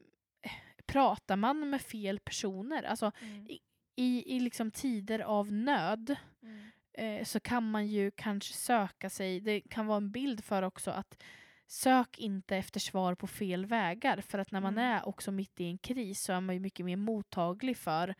[0.85, 3.47] pratar man med fel personer, alltså Mm.
[3.95, 6.69] i, i liksom tider av nöd, Mm.
[6.99, 10.91] Eh, så kan man ju kanske söka sig, det kan vara en bild för också
[10.91, 11.23] att
[11.67, 14.91] sök inte efter svar på fel vägar för att när man Mm.
[14.91, 18.15] är också mitt i en kris så är man ju mycket mer mottaglig för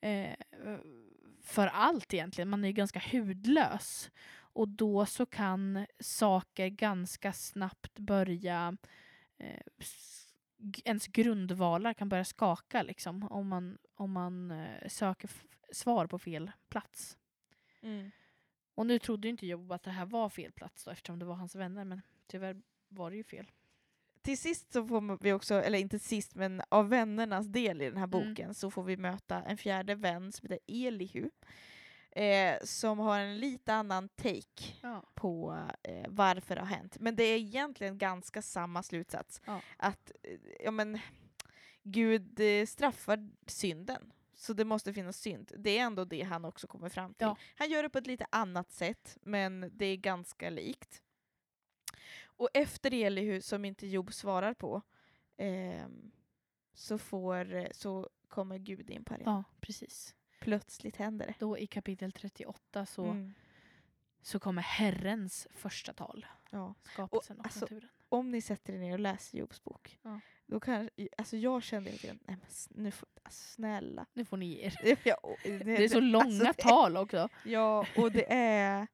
[0.00, 0.34] eh,
[1.42, 2.48] för allt egentligen.
[2.48, 4.10] Man är ju ganska hudlös
[4.54, 8.76] och då så kan saker ganska snabbt börja
[9.38, 9.60] eh,
[10.84, 15.30] ens grundvalar kan börja skaka liksom om man, om man eh, söker
[15.72, 17.18] svar på fel plats.
[17.82, 18.10] Mm.
[18.74, 21.34] Och nu trodde inte Job att det här var fel plats då, eftersom det var
[21.34, 23.50] hans vänner, men tyvärr var det ju fel.
[24.22, 27.96] Till sist så får vi också, eller inte sist, men av vännernas del i den
[27.96, 28.10] här Mm.
[28.28, 31.30] boken så får vi möta en fjärde vän som heter Elihu.
[32.10, 35.04] Eh, som har en lite annan take Ja.
[35.14, 36.96] på eh, varför det har hänt.
[37.00, 39.40] Men det är egentligen ganska samma slutsats.
[39.46, 39.60] Ja.
[39.76, 40.98] Att eh, ja, men,
[41.82, 44.12] Gud eh, straffar synden.
[44.42, 45.52] Så det måste finnas synd.
[45.58, 47.24] Det är ändå det han också kommer fram till.
[47.26, 47.36] Ja.
[47.54, 51.02] Han gör det på ett lite annat sätt, men det är ganska likt.
[52.24, 54.82] Och efter Elihu, som inte Job svarar på,
[55.36, 56.10] ehm,
[56.74, 59.34] så, får, så kommer Gud in på arenan.
[59.34, 60.14] ja, precis.
[60.40, 61.34] Plötsligt händer det.
[61.38, 63.34] Då i kapitel 38 så, Mm.
[64.22, 66.26] så kommer Herrens första tal.
[66.50, 66.74] Ja.
[66.92, 67.88] Skapelsen och, alltså, naturen.
[68.08, 70.20] Om ni sätter er ner och läser Jobs bok, Ja.
[70.52, 70.88] Då kan,
[71.18, 74.06] alltså jag kände hela tiden, nej men nu får, alltså, snälla.
[74.12, 74.74] Nu får ni ge er.
[74.82, 77.28] Det, jag, det, Det är så långa alltså, tal också.
[77.44, 78.86] Ja, och det är...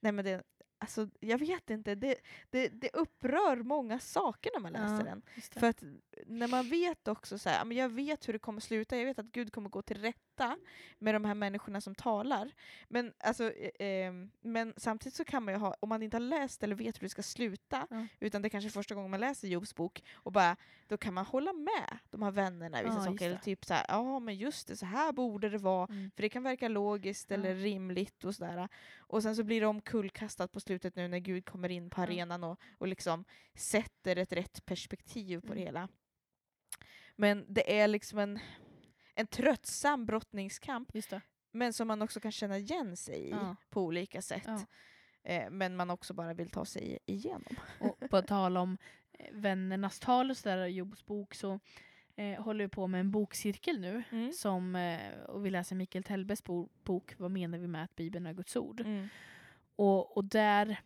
[0.00, 0.42] Nej men det,
[0.80, 2.14] alltså jag vet inte, det,
[2.50, 5.22] det, det upprör många saker när man läser Ja, den.
[5.60, 5.82] För att
[6.26, 9.26] när man vet också så här, jag vet hur det kommer sluta, jag vet att
[9.32, 10.56] Gud kommer gå till rätta
[10.98, 12.52] med de här människorna som talar.
[12.88, 16.62] Men, alltså, eh, men samtidigt så kan man ju ha, om man inte har läst
[16.62, 18.06] eller vet hur det ska sluta, Ja.
[18.20, 21.14] utan det är kanske är första gången man läser Jobs bok, och bara, då kan
[21.14, 23.26] man hålla med de här vännerna i vissa Ja, saker.
[23.26, 25.86] Eller typ så här, ja men just det, så här borde det vara.
[25.90, 26.10] Mm.
[26.16, 28.68] För det kan verka logiskt eller rimligt och sådär.
[28.98, 32.44] Och sen så blir det omkullkastat på slutet nu när Gud kommer in på arenan
[32.44, 35.66] och, och liksom sätter ett rätt perspektiv på det Mm.
[35.66, 35.88] hela.
[37.16, 38.38] Men det är liksom en,
[39.14, 40.88] en tröttsam brottningskamp,
[41.52, 43.56] men som man också kan känna igen sig i Ja.
[43.70, 44.42] på olika sätt.
[44.46, 44.60] Ja.
[45.22, 47.56] Eh, men man också bara vill ta sig igenom.
[47.80, 48.78] Och på tal om
[49.12, 51.60] eh, vännernas tal och sådär Jobs bok så
[52.16, 54.02] eh, håller vi på med en bokcirkel nu.
[54.10, 54.32] Mm.
[54.32, 58.26] Som, eh, och vi läser Mikael Tellbes bo- bok Vad menar vi med att Bibeln
[58.26, 58.80] är Guds ord?
[58.80, 59.08] Mm.
[59.80, 60.80] Och, och där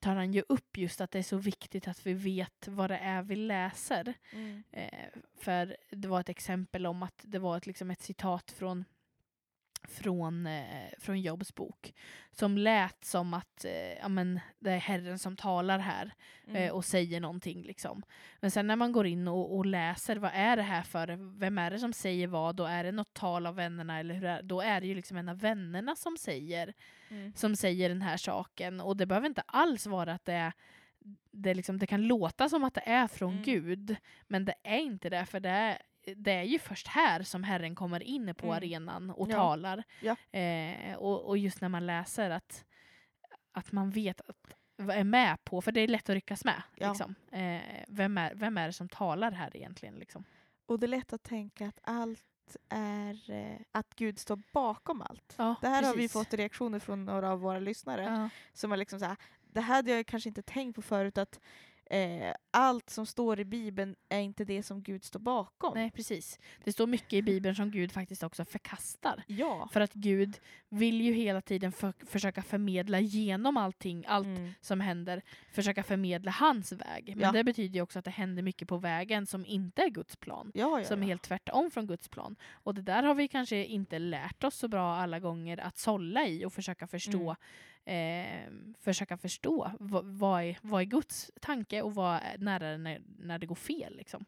[0.00, 2.96] tar han ju upp just att det är så viktigt att vi vet vad det
[2.96, 4.14] är vi läser.
[4.32, 4.62] Mm.
[4.70, 8.84] Eh, för det var ett exempel om att det var ett, liksom ett citat från
[9.88, 11.94] från, eh, från Jobs bok
[12.30, 16.12] som lät som att eh, ja, men det är Herren som talar här
[16.46, 16.62] Mm.
[16.62, 17.62] eh, och säger någonting.
[17.62, 18.02] Liksom.
[18.40, 21.58] Men sen när man går in och, och läser, vad är det här för, vem
[21.58, 24.42] är det som säger vad och är det något tal av vännerna eller hur är,
[24.42, 26.74] då är det ju liksom en av vännerna som säger,
[27.10, 27.32] Mm.
[27.36, 30.52] som säger den här saken och det behöver inte alls vara att det är
[31.30, 33.42] det, liksom, det kan låta som att det är från Mm.
[33.44, 33.96] Gud,
[34.28, 35.78] men det är inte det, för det är,
[36.16, 38.56] det är ju först här som Herren kommer in på Mm.
[38.56, 39.34] arenan och Ja.
[39.36, 39.82] talar.
[40.00, 40.38] Ja.
[40.38, 42.64] Eh, och, och just när man läser att,
[43.52, 44.54] att man vet att
[44.90, 46.62] är med på, för det är lätt att ryckas med.
[46.76, 46.88] Ja.
[46.88, 47.14] Liksom.
[47.32, 49.94] Eh, vem, är, vem är det som talar här egentligen?
[49.94, 50.24] Liksom?
[50.66, 55.34] Och det är lätt att tänka att allt är eh, att Gud står bakom allt.
[55.38, 56.12] Ja, Det här har vi precis.
[56.12, 58.28] fått reaktioner från några av våra lyssnare Ja.
[58.52, 59.16] som har liksom så här,
[59.52, 61.40] det här hade jag kanske inte tänkt på förut att
[61.90, 65.74] eh, allt som står i Bibeln är inte det som Gud står bakom.
[65.74, 66.38] Nej, precis.
[66.64, 69.22] Det står mycket i Bibeln som Gud faktiskt också förkastar.
[69.26, 69.68] Ja.
[69.72, 74.50] För att Gud vill ju hela tiden för, försöka förmedla genom allting, allt Mm.
[74.60, 77.04] som händer, försöka förmedla hans väg.
[77.16, 77.32] Men Ja.
[77.32, 80.50] det betyder ju också att det händer mycket på vägen som inte är Guds plan.
[80.54, 82.36] Ja, ja, Som är helt tvärtom från Guds plan.
[82.52, 86.26] Och det där har vi kanske inte lärt oss så bra alla gånger att sålla
[86.26, 87.36] i och försöka förstå
[87.84, 92.70] eh, försöka förstå vad, vad, är, vad är Guds tanke och vad är, när, är
[92.72, 93.96] det, när, när det går fel.
[93.96, 94.24] Liksom.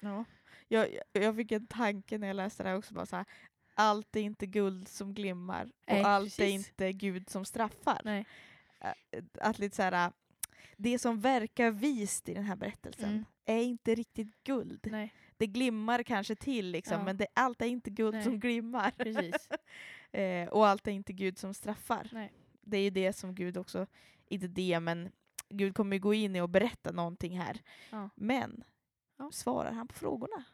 [0.00, 0.24] Ja.
[0.68, 2.94] Jag, jag- fick en tanke när jag läste det här också.
[2.94, 3.24] Bara så här,
[3.74, 6.68] allt är inte guld som glimmar och Nej, allt är precis.
[6.68, 8.00] inte Gud som straffar.
[8.04, 8.24] Nej.
[8.80, 10.12] Äh, Att lite så här,
[10.76, 13.24] det som verkar vist i den här berättelsen Mm.
[13.44, 14.86] är inte riktigt guld.
[14.90, 17.04] Nej, Det glimmar kanske till liksom, Ja.
[17.04, 18.24] men det, allt är inte guld Nej.
[18.24, 18.90] som glimmar.
[18.90, 19.48] precis.
[20.12, 22.08] eh, och allt är inte Gud som straffar.
[22.12, 22.32] Nej.
[22.62, 23.86] Det är ju det som Gud också,
[24.28, 25.12] inte det men
[25.48, 27.62] Gud kommer ju gå in i och berätta någonting här.
[27.90, 28.10] Ja.
[28.14, 28.64] Men
[29.16, 29.30] Ja.
[29.32, 30.44] svarar han på frågorna?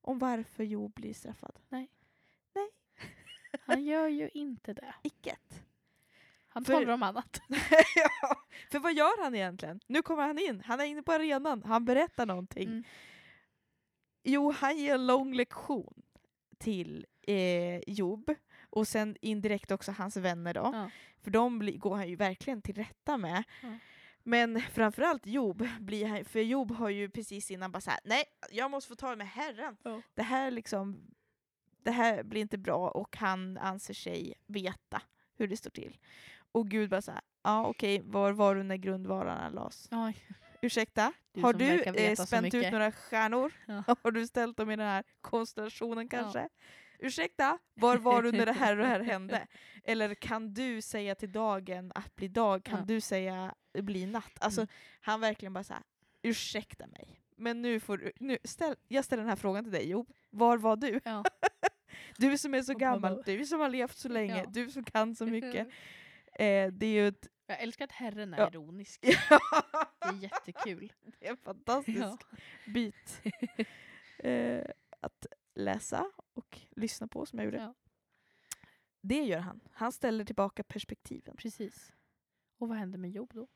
[0.00, 1.58] Om varför Job blir straffad?
[3.66, 4.94] Han gör ju inte det.
[5.02, 5.62] Icket.
[6.48, 7.40] Han För- talar om annat.
[8.20, 8.36] ja,
[8.70, 9.80] för vad gör han egentligen?
[9.86, 12.68] Nu kommer han in, han är inne på arenan, han berättar någonting.
[12.68, 12.84] Mm.
[14.22, 16.02] Jo, han ger en lång lektion
[16.58, 18.34] till eh, Job
[18.74, 20.70] och sen indirekt också hans vänner då.
[20.72, 20.90] Ja.
[21.22, 23.44] För de går han ju verkligen till rätta med.
[23.62, 23.68] Ja.
[24.22, 28.70] Men framförallt Job, blir han, för Job har ju precis innan bara såhär, nej, jag
[28.70, 29.76] måste få ta med Herren.
[29.82, 30.02] Ja.
[30.14, 31.14] Det här liksom,
[31.82, 35.02] det här blir inte bra och han anser sig veta
[35.36, 35.98] hur det står till.
[36.52, 39.88] Och Gud bara såhär, ja okej, var var du när grundvalarna lades?
[39.90, 40.26] Oj.
[40.60, 41.12] Ursäkta?
[41.32, 43.52] Du har du eh, spänt ut några stjärnor?
[43.66, 43.84] Ja.
[44.02, 46.48] Har du ställt dem i den här konstellationen kanske?
[46.98, 49.46] Ursäkta, var var du när det här och det här hände?
[49.84, 52.64] Eller kan du säga till dagen att bli dag?
[52.64, 52.84] Kan Ja.
[52.84, 54.32] du säga bli natt?
[54.40, 54.68] Alltså, Mm.
[55.00, 55.82] han verkligen bara såhär,
[56.22, 57.20] ursäkta mig.
[57.36, 60.12] Men nu får du, nu, ställ, jag ställer den här frågan till dig Job.
[60.30, 61.00] Var var du?
[61.04, 61.24] Ja.
[62.18, 64.44] Du som är så gammal, du som har levt så länge, Ja.
[64.48, 65.68] du som kan så mycket.
[66.38, 67.28] Eh, det är ett...
[67.46, 68.48] Jag älskar att Herren är Ja.
[68.48, 69.00] ironisk.
[69.02, 69.08] Det
[70.00, 70.92] är jättekul.
[71.20, 72.18] det är en fantastisk
[72.66, 73.22] bit
[74.18, 74.64] eh,
[75.00, 77.58] att läsa och lyssna på som jag gjorde.
[77.58, 77.74] Ja.
[79.00, 79.60] Det gör han.
[79.72, 81.36] Han ställer tillbaka perspektiven.
[81.36, 81.92] Precis.
[82.58, 83.48] Och vad händer med Job då?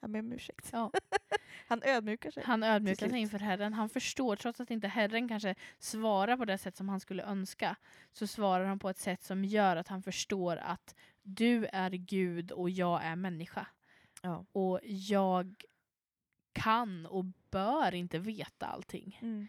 [0.00, 0.70] Jag ber om ursäkt.
[0.72, 0.92] Ja.
[1.68, 2.42] Han ödmjukar sig.
[2.46, 3.72] Han ödmjukar sig inför Herren.
[3.74, 7.76] Han förstår, trots att inte Herren kanske svarar på det sätt som han skulle önska,
[8.12, 12.52] så svarar han på ett sätt som gör att han förstår att du är Gud
[12.52, 13.66] och jag är människa.
[14.22, 14.46] Ja.
[14.52, 15.64] Och jag
[16.52, 19.18] kan och bör inte veta allting.
[19.22, 19.46] Mm.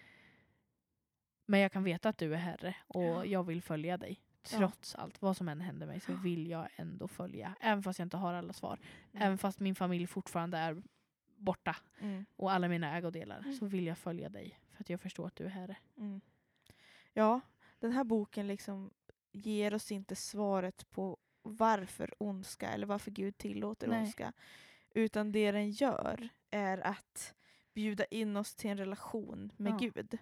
[1.51, 3.25] Men jag kan veta att du är Herre och Ja.
[3.25, 4.19] jag vill följa dig.
[4.51, 4.57] Ja.
[4.57, 7.55] Trots allt, vad som än händer mig så vill jag ändå följa.
[7.61, 8.79] Även fast jag inte har alla svar.
[9.11, 9.25] Mm.
[9.27, 10.81] Även fast min familj fortfarande är
[11.37, 12.25] borta Mm.
[12.35, 13.53] och alla mina ägodelar Mm.
[13.53, 14.59] så vill jag följa dig.
[14.71, 15.75] För att jag förstår att du är Herre.
[15.97, 16.21] Mm.
[17.13, 17.41] Ja,
[17.79, 18.91] den här boken liksom
[19.31, 23.99] ger oss inte svaret på varför ondska eller varför Gud tillåter Nej.
[23.99, 24.33] ondska.
[24.89, 27.33] Utan det den gör är att
[27.73, 29.77] bjuda in oss till en relation med Ja.
[29.77, 30.17] Gud.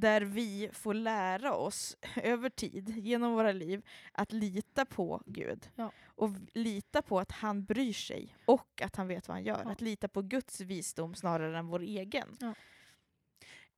[0.00, 3.82] Där vi får lära oss över tid, genom våra liv,
[4.12, 5.70] att lita på Gud.
[5.74, 5.92] Ja.
[6.06, 9.62] Och lita på att han bryr sig och att han vet vad han gör.
[9.64, 9.70] Ja.
[9.70, 12.36] Att lita på Guds visdom snarare än vår egen.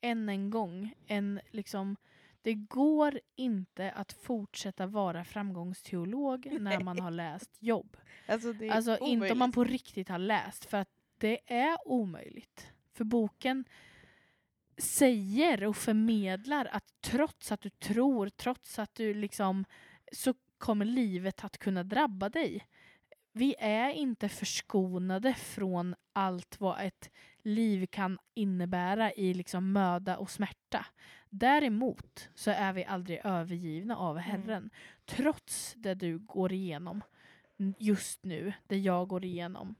[0.00, 1.96] Än en gång, en liksom
[2.42, 7.96] det går inte att fortsätta vara framgångsteolog när man har läst jobb.
[8.26, 11.88] Alltså, det är Alltså inte om man på riktigt har läst, för att det är
[11.88, 12.72] omöjligt.
[12.92, 13.64] För boken
[14.80, 19.64] säger och förmedlar att trots att du tror, trots att du liksom,
[20.12, 22.66] så kommer livet att kunna drabba dig.
[23.32, 27.10] Vi är inte förskonade från allt vad ett
[27.42, 30.86] liv kan innebära i liksom möda och smärta.
[31.28, 34.70] Däremot så är vi aldrig övergivna av Herren.
[35.04, 37.02] Trots det du går igenom
[37.78, 39.74] just nu, det jag går igenom,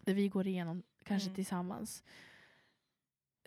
[0.00, 1.34] det vi går igenom kanske Mm.
[1.34, 2.04] tillsammans,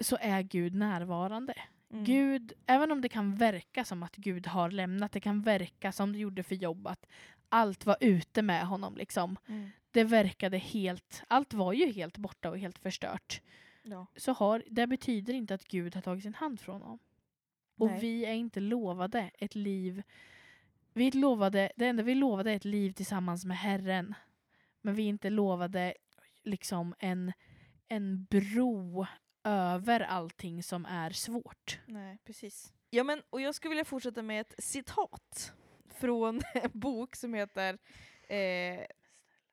[0.03, 1.53] så är Gud närvarande.
[1.91, 2.03] Mm.
[2.03, 6.13] Gud, även om det kan verka som att Gud har lämnat, det kan verka som
[6.13, 7.05] det gjorde för jobb, att
[7.49, 8.97] allt var ute med honom.
[8.97, 9.37] Liksom.
[9.47, 9.69] Mm.
[9.91, 13.41] Det verkade helt, allt var ju helt borta och helt förstört.
[13.83, 14.07] Ja.
[14.15, 16.99] Så har, det betyder inte att Gud har tagit sin hand från honom.
[17.77, 17.99] Och Nej.
[17.99, 20.03] vi är inte lovade ett liv,
[20.93, 24.15] vi är lovade, det enda vi lovade är ett liv tillsammans med Herren.
[24.81, 25.93] Men vi är inte lovade
[26.43, 27.33] liksom en,
[27.87, 29.05] en bro
[29.43, 31.79] över allting som är svårt.
[31.85, 32.73] Nej, precis.
[32.89, 35.53] Ja, men, och jag skulle vilja fortsätta med ett citat
[35.95, 37.77] från en bok som heter
[38.27, 38.85] eh,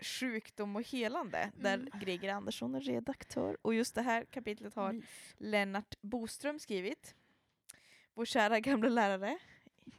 [0.01, 2.01] Sjukdom och helande, där Mm.
[2.01, 3.57] Greger Andersson är redaktör.
[3.63, 5.35] Och just det här kapitlet har Mys.
[5.39, 7.15] Lennart Boström skrivit.
[8.15, 9.39] Vår kära gamla lärare.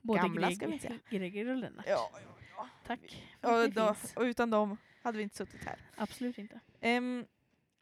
[0.01, 0.99] Både gamla Greg, ska vi säga.
[1.09, 1.85] Greger och Lennart.
[1.87, 2.19] Ja, ja,
[2.57, 2.69] ja.
[2.87, 3.23] Tack.
[3.41, 5.79] Och, då, och utan dem hade vi inte suttit här.
[5.95, 6.59] Absolut inte.
[6.79, 7.25] Nej,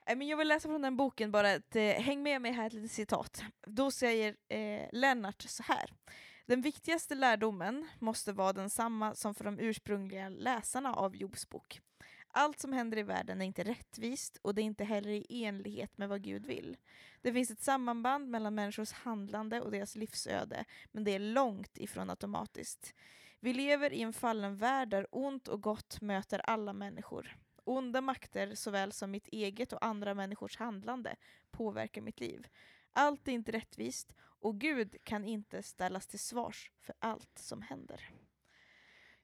[0.10, 2.67] Eh, men jag vill läsa från den boken bara, ett, eh, häng med mig här
[2.67, 3.43] ett litet citat.
[3.67, 5.93] Då säger eh, Lennart så här.
[6.45, 11.82] Den viktigaste lärdomen måste vara densamma som för de ursprungliga läsarna av Jobs bok.
[12.28, 15.98] Allt som händer i världen är inte rättvist och det är inte heller i enlighet
[15.98, 16.78] med vad Gud vill.
[17.22, 22.10] Det finns ett sammanband mellan människors handlande och deras livsöde, men det är långt ifrån
[22.10, 22.93] automatiskt.
[23.39, 27.38] Vi lever i en fallen värld där ont och gott möter alla människor.
[27.69, 31.15] Onda makter såväl som mitt eget och andra människors handlande
[31.51, 32.47] påverkar mitt liv.
[32.93, 38.10] Allt är inte rättvist och Gud kan inte ställas till svars för allt som händer.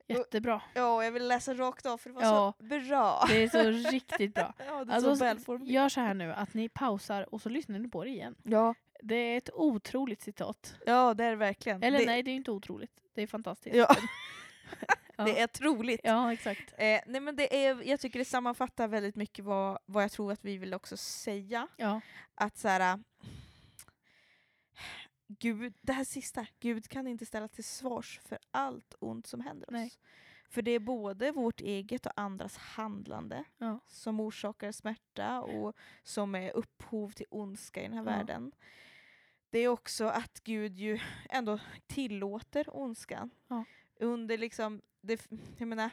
[0.07, 0.61] Jättebra.
[0.73, 2.53] Ja, jag vill läsa rakt av för det var Ja.
[2.59, 3.25] så bra.
[3.27, 4.53] Det är så riktigt bra.
[4.59, 5.73] Ja, det är Alltså, så välformulerat.
[5.73, 8.35] gör så här nu att ni pausar och så lyssnar ni på det igen.
[8.43, 8.73] Ja.
[9.03, 10.75] Det är ett otroligt citat.
[10.85, 11.83] ja, det är det verkligen.
[11.83, 12.91] Eller det, nej, det är inte otroligt.
[13.13, 13.75] Det är fantastiskt.
[13.75, 13.95] Ja.
[15.17, 15.23] Ja.
[15.23, 16.01] Det är troligt.
[16.03, 16.73] Ja, exakt.
[16.77, 20.31] Eh, nej, men det är, jag tycker det sammanfattar väldigt mycket vad, vad jag tror
[20.31, 21.67] att vi vill också säga.
[21.77, 22.01] Ja.
[22.35, 22.99] Att så här,
[25.27, 29.67] Gud, det här sista, Gud kan inte ställa till svars för allt ont som händer
[29.67, 29.71] oss.
[29.73, 29.91] Nej.
[30.49, 33.79] För det är både vårt eget och andras handlande Ja.
[33.87, 38.11] som orsakar smärta och som är upphov till ondska i den här Ja.
[38.17, 38.51] världen.
[39.49, 40.99] Det är också att Gud ju
[41.29, 43.29] ändå tillåter ondskan.
[43.47, 43.63] Ja.
[43.99, 45.89] Under liksom, det, jag menar,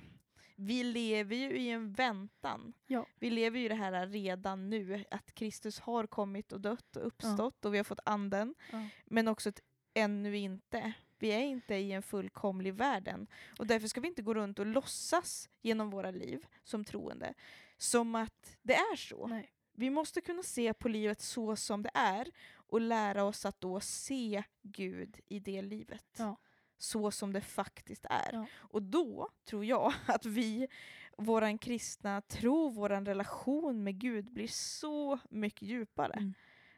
[0.57, 2.73] vi lever ju i en väntan.
[2.87, 3.07] Ja.
[3.19, 7.07] Vi lever ju i det här redan nu, att Kristus har kommit och dött och
[7.07, 8.55] uppstått och vi har fått anden.
[8.73, 8.89] Ja.
[9.05, 9.61] Men också ett
[9.95, 10.93] ännu inte.
[11.19, 13.27] Vi är inte i en fullkomlig värld än.
[13.59, 17.35] Och därför ska vi inte gå runt och låtsas genom våra liv som troende
[17.83, 19.27] som att det är så.
[19.27, 19.53] Nej.
[19.73, 23.81] Vi måste kunna se på livet så som det är och lära oss att då
[23.81, 26.07] se Gud i det livet.
[26.19, 26.37] Ja.
[26.83, 28.31] Så som det faktiskt är.
[28.33, 28.47] Ja.
[28.57, 30.69] Och då tror jag att vi,
[31.17, 36.13] våran kristna tro, våran relation med Gud blir så mycket djupare.
[36.13, 36.35] Mm.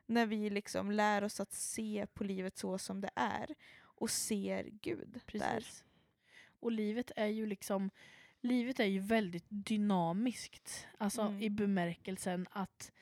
[0.06, 4.64] När vi liksom lär oss att se på livet så som det är och ser
[4.64, 5.20] Gud där.
[5.26, 5.84] Precis.
[6.60, 7.90] Och livet är ju liksom
[8.40, 10.86] Livet är ju väldigt dynamiskt.
[10.98, 11.42] Alltså Mm.
[11.42, 12.92] i bemärkelsen att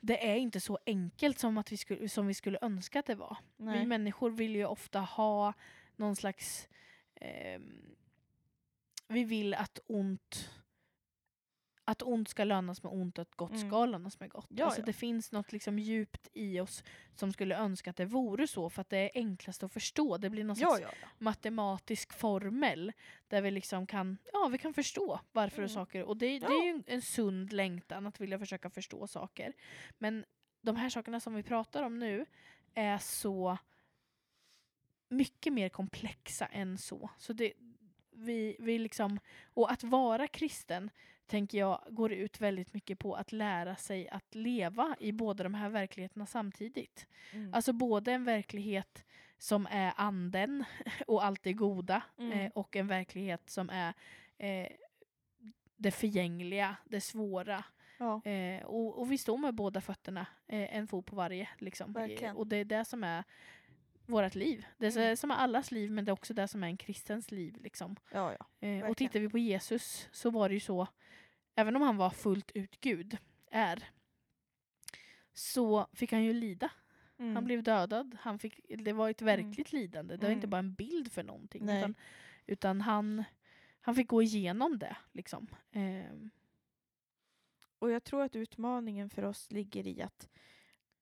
[0.00, 3.14] det är inte så enkelt som, att vi skulle, som vi skulle önska att det
[3.14, 3.36] var.
[3.56, 3.86] Vi Nej.
[3.86, 5.52] människor vill ju ofta ha
[5.96, 6.68] någon slags...
[7.14, 7.96] ehm,
[9.08, 10.50] vi vill att ont
[11.86, 13.68] att ont ska lönas med ont och att gott Mm.
[13.68, 14.46] ska lönas med gott.
[14.48, 14.86] Ja, alltså ja.
[14.86, 18.80] Det finns något liksom djupt i oss som skulle önska att det vore så för
[18.80, 20.16] att det är enklast att förstå.
[20.18, 22.92] Det blir någon Ja, slags matematisk formel
[23.28, 25.64] där vi liksom kan, ja, vi kan förstå varför Mm.
[25.64, 26.02] och saker.
[26.02, 29.52] Och det, det är ju en sund längtan att vilja försöka förstå saker.
[29.98, 30.24] Men
[30.62, 32.26] de här sakerna som vi pratar om nu
[32.74, 33.58] är så
[35.08, 37.10] mycket mer komplexa än så.
[37.18, 37.52] så det,
[38.10, 40.90] vi, vi liksom, och att vara kristen
[41.26, 45.54] tänker jag går ut väldigt mycket på att lära sig att leva i båda de
[45.54, 47.06] här verkligheterna samtidigt.
[47.32, 47.54] Mm.
[47.54, 49.04] Alltså både en verklighet
[49.38, 50.64] som är anden
[51.06, 52.32] och allt det goda Mm.
[52.32, 53.94] eh, och en verklighet som är
[54.38, 54.68] eh,
[55.76, 57.64] det förgängliga, det svåra.
[57.98, 58.22] ja.
[58.24, 61.48] Eh, och, och vi står med båda fötterna, eh, en fot på varje.
[61.58, 61.92] Liksom.
[61.96, 63.24] Eh, och det är det som är
[64.06, 64.66] vårt liv.
[64.78, 65.16] Det är Mm.
[65.16, 67.56] som är allas liv men det är också det som är en kristens liv.
[67.62, 67.96] Liksom.
[68.12, 68.68] ja, ja.
[68.68, 70.86] Eh, och tittar vi på Jesus så var det ju så,
[71.54, 73.16] även om han var fullt ut Gud,
[73.50, 73.84] är,
[75.32, 76.70] så fick han ju lida.
[77.18, 77.34] Mm.
[77.34, 78.16] Han blev dödad.
[78.20, 80.16] Han fick, det var ett verkligt lidande.
[80.16, 80.50] Det var inte Mm.
[80.50, 81.64] bara en bild för någonting.
[81.66, 81.78] Nej.
[81.78, 81.94] Utan,
[82.46, 83.24] utan han,
[83.80, 84.96] han fick gå igenom det.
[85.12, 85.46] Liksom.
[85.72, 86.30] Ehm,
[87.78, 90.28] Och jag tror att utmaningen för oss ligger i att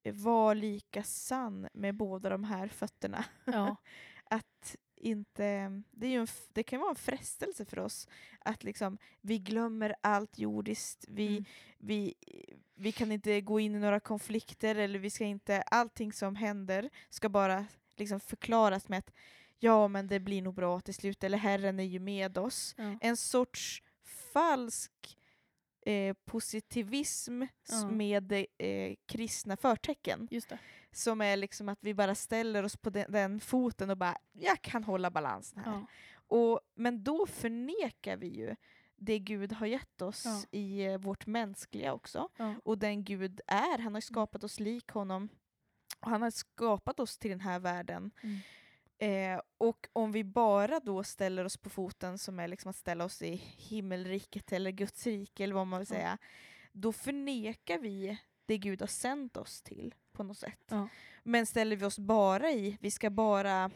[0.03, 3.25] eh, vara lika sann med båda de här fötterna.
[3.45, 3.77] ja,
[4.25, 8.99] att inte, det, är ju en, det kan vara en frestelse för oss att liksom,
[9.21, 11.45] vi glömmer allt jordiskt, vi, Mm.
[11.79, 12.15] vi,
[12.75, 16.91] vi kan inte gå in i några konflikter eller vi ska inte, allting som händer
[17.11, 19.11] ska bara liksom förklaras med att
[19.59, 22.75] ja men det blir nog bra till slut eller Herren är ju med oss.
[22.79, 23.83] ja, En sorts
[24.33, 25.19] falsk
[25.87, 27.91] eh, positivism Ja.
[27.91, 30.29] med eh, kristna förtecken.
[30.31, 30.59] just det.
[30.93, 34.63] Som är liksom att vi bara ställer oss på den, den foten och bara jag
[34.63, 35.73] kan hålla balansen här.
[35.73, 35.87] Ja,
[36.37, 38.57] Och, men då förnekar vi ju
[38.97, 40.43] det Gud har gett oss Ja.
[40.59, 42.29] i eh, vårt mänskliga också.
[42.37, 45.29] ja, Och den Gud är, han har skapat oss lik honom
[46.01, 48.11] Och han har skapat oss till den här världen.
[48.23, 48.39] Mm.
[48.99, 53.05] Eh, och om vi bara då ställer oss på foten som är liksom att ställa
[53.05, 56.19] oss i himmelriket eller Guds rike eller vad man vill säga,
[56.73, 58.19] då förnekar vi
[58.53, 60.59] det Gud har sänt oss till på något sätt.
[60.69, 60.89] Ja.
[61.23, 63.71] Men ställer vi oss bara i, vi ska bara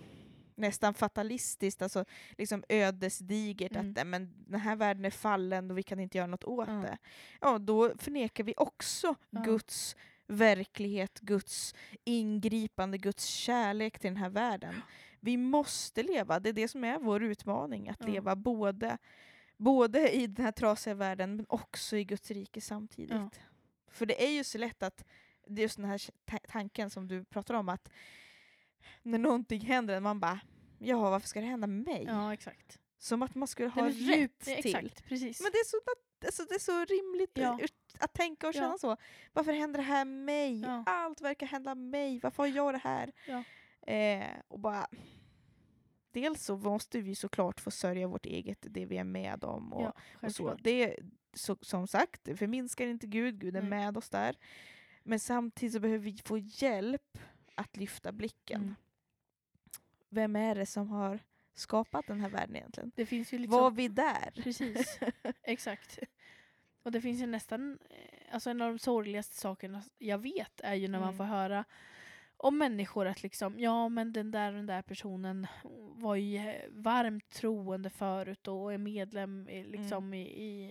[0.54, 2.04] nästan fatalistiskt, alltså
[2.38, 3.90] liksom ödesdigert Mm.
[3.90, 6.68] att "Nej, men den här världen är fallen och vi kan inte göra något åt
[6.68, 6.74] Ja.
[6.74, 6.98] det.
[7.40, 9.40] Ja, då förnekar vi också Ja.
[9.40, 9.96] Guds
[10.26, 11.74] verklighet, Guds
[12.04, 14.74] ingripande, Guds kärlek till den här världen.
[15.20, 18.98] Vi måste leva, det är det som är vår utmaning, att leva både,
[19.56, 23.40] både i den här trasiga världen men också i Guds rike samtidigt.
[23.96, 25.04] För det är ju så lätt att,
[25.46, 27.88] det är just den här ta- tanken som du pratar om, att
[29.02, 30.40] när någonting händer, man bara
[30.78, 32.04] ja, varför ska det hända mig?
[32.06, 32.78] Ja, exakt.
[32.98, 34.76] Som att man skulle Nej, ha men rätt till.
[34.76, 35.40] Exakt, precis.
[35.42, 35.76] Men det är så,
[36.26, 37.58] alltså, det är så rimligt Ja.
[37.98, 38.78] att tänka och känna Ja.
[38.78, 38.96] så.
[39.32, 40.60] Varför händer det här mig?
[40.60, 40.82] Ja.
[40.86, 42.20] Allt verkar hända mig.
[42.22, 43.12] Varför har jag det här?
[43.26, 43.42] Ja.
[43.92, 44.86] Eh, och bara...
[46.12, 49.72] Dels så måste vi såklart få sörja vårt eget, det vi är med om.
[49.72, 49.92] Och, ja,
[50.22, 50.54] och så.
[50.54, 50.96] Det,
[51.36, 53.70] så, som sagt, det förminskar inte Gud, Gud är Nej.
[53.70, 54.36] med oss där.
[55.02, 57.18] Men samtidigt så behöver vi få hjälp
[57.54, 58.62] att lyfta blicken.
[58.62, 58.74] Mm.
[60.08, 61.18] Vem är det som har
[61.54, 62.92] skapat den här världen egentligen?
[62.94, 63.60] Det finns ju liksom...
[63.60, 64.30] Var vi där?
[64.42, 64.98] Precis,
[65.42, 65.98] exakt.
[66.82, 70.74] Och det finns ju nästan, eh, alltså en av de sorgligaste sakerna jag vet är
[70.74, 71.16] ju när man Mm.
[71.18, 71.64] får höra
[72.46, 75.46] om människor att liksom, ja men den där den där personen
[75.94, 80.20] var ju eh, varmt troende förut och är medlem i, liksom i,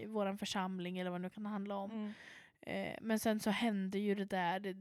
[0.02, 1.92] i våran församling eller vad det nu kan handla om.
[1.92, 2.14] Mm.
[2.62, 4.78] Eh, men sen så hände ju det där, det,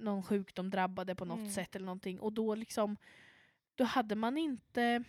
[0.00, 1.50] någon sjukdom drabbade på något Mm.
[1.50, 2.96] sätt eller någonting och då liksom,
[3.74, 5.04] då hade man inte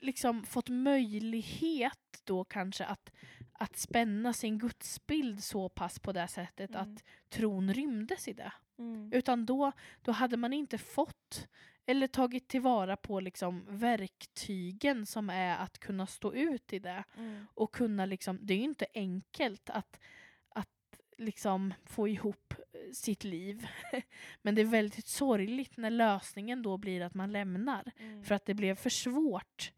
[0.00, 3.12] liksom fått möjlighet då kanske att,
[3.58, 6.82] att spänna sin gudsbild så pass på det sättet Mm.
[6.82, 8.52] att tron rymdes i det.
[8.78, 9.10] Mm.
[9.12, 11.48] Utan då, då hade man inte fått
[11.86, 17.46] eller tagit tillvara på liksom verktygen som är att kunna stå ut i det Mm.
[17.54, 20.00] och kunna liksom, det är ju inte enkelt att,
[20.48, 23.66] att liksom få ihop eh, sitt liv.
[24.42, 27.92] Men det är väldigt sorgligt när lösningen då blir att man lämnar.
[27.98, 28.24] Mm.
[28.24, 29.72] För att det blev för svårt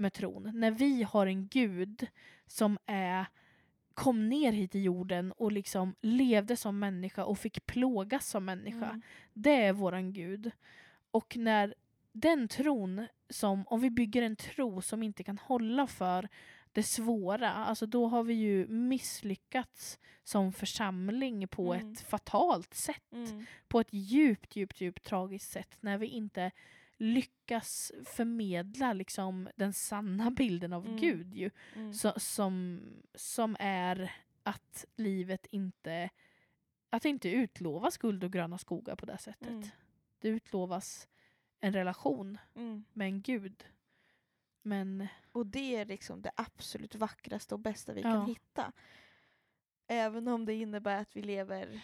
[0.00, 0.50] med tron.
[0.54, 2.06] När vi har en gud
[2.46, 3.26] som är
[3.94, 8.86] kom ner hit i jorden och liksom levde som människa och fick plågas som människa.
[8.88, 9.02] Mm.
[9.32, 10.50] Det är våran gud.
[11.10, 11.74] Och när
[12.12, 16.28] den tron, som, om vi bygger en tro som inte kan hålla för
[16.72, 21.92] det svåra, alltså då har vi ju misslyckats som församling på Mm.
[21.92, 23.12] ett fatalt sätt.
[23.12, 23.46] Mm.
[23.68, 25.76] På ett djupt, djupt, djupt tragiskt sätt.
[25.80, 26.50] När vi inte
[27.00, 30.96] lyckas förmedla liksom den sanna bilden av Mm.
[30.96, 31.50] Gud ju.
[31.76, 31.94] Mm.
[31.94, 32.80] Så, som,
[33.14, 36.10] som är att livet inte
[36.90, 39.48] att det inte utlovas guld och gröna skogar på det sättet.
[39.48, 39.68] Mm.
[40.18, 41.08] Det utlovas
[41.60, 42.84] en relation Mm.
[42.92, 43.64] med en gud.
[44.62, 48.12] Men Och det är liksom det absolut vackraste och bästa vi Ja.
[48.12, 48.72] kan hitta.
[49.86, 51.80] Även om det innebär att vi lever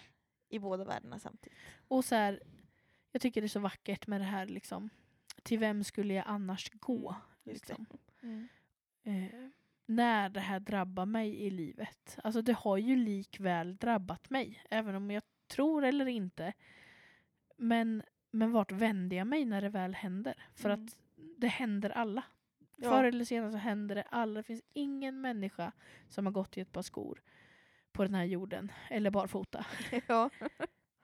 [0.48, 1.58] i båda världarna samtidigt.
[1.88, 2.42] och så här,
[3.12, 4.90] jag tycker det är så vackert med det här liksom.
[5.42, 7.08] Till vem skulle jag annars gå?
[7.10, 7.86] Mm, liksom.
[8.22, 8.48] Mm.
[9.02, 9.48] eh,
[9.86, 12.18] när det här drabbar mig i livet.
[12.24, 16.52] Alltså det har ju likväl drabbat mig, även om jag tror eller inte.
[17.56, 20.46] Men, men vart vänder jag mig när det väl händer?
[20.54, 20.84] För Mm.
[20.84, 20.96] att
[21.38, 22.22] det händer alla.
[22.76, 22.90] Ja.
[22.90, 24.34] Förr eller senare så händer det alla.
[24.34, 25.72] Det finns ingen människa
[26.08, 27.22] som har gått i ett par skor
[27.92, 29.66] på den här jorden, eller barfota,
[30.06, 30.30] ja,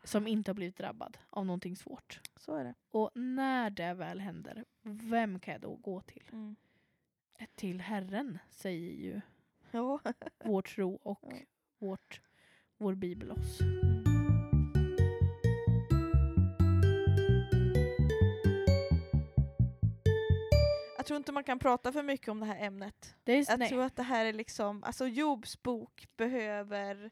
[0.05, 2.21] som inte har blivit drabbad av någonting svårt.
[2.37, 2.75] så är det.
[2.91, 6.25] Och när det väl händer, vem kan jag då gå till?
[6.33, 6.57] Mm.
[7.55, 9.21] Till Herren, säger ju
[9.71, 10.01] Ja.
[10.45, 11.37] vår tro och Ja.
[11.79, 12.21] vårt,
[12.77, 13.59] vår bibel oss.
[20.97, 23.15] Jag tror inte man kan prata för mycket om det här ämnet.
[23.25, 27.11] Det Jag nej, tror att det här är liksom, alltså Jobs bok behöver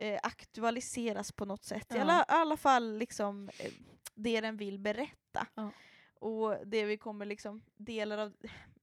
[0.00, 1.92] eh, aktualiseras på något sätt.
[1.94, 2.02] I Ja.
[2.02, 3.72] alla, alla fall liksom eh,
[4.14, 5.46] det den vill berätta.
[5.54, 5.70] Ja.
[6.14, 8.36] Och det vi kommer liksom, delar av,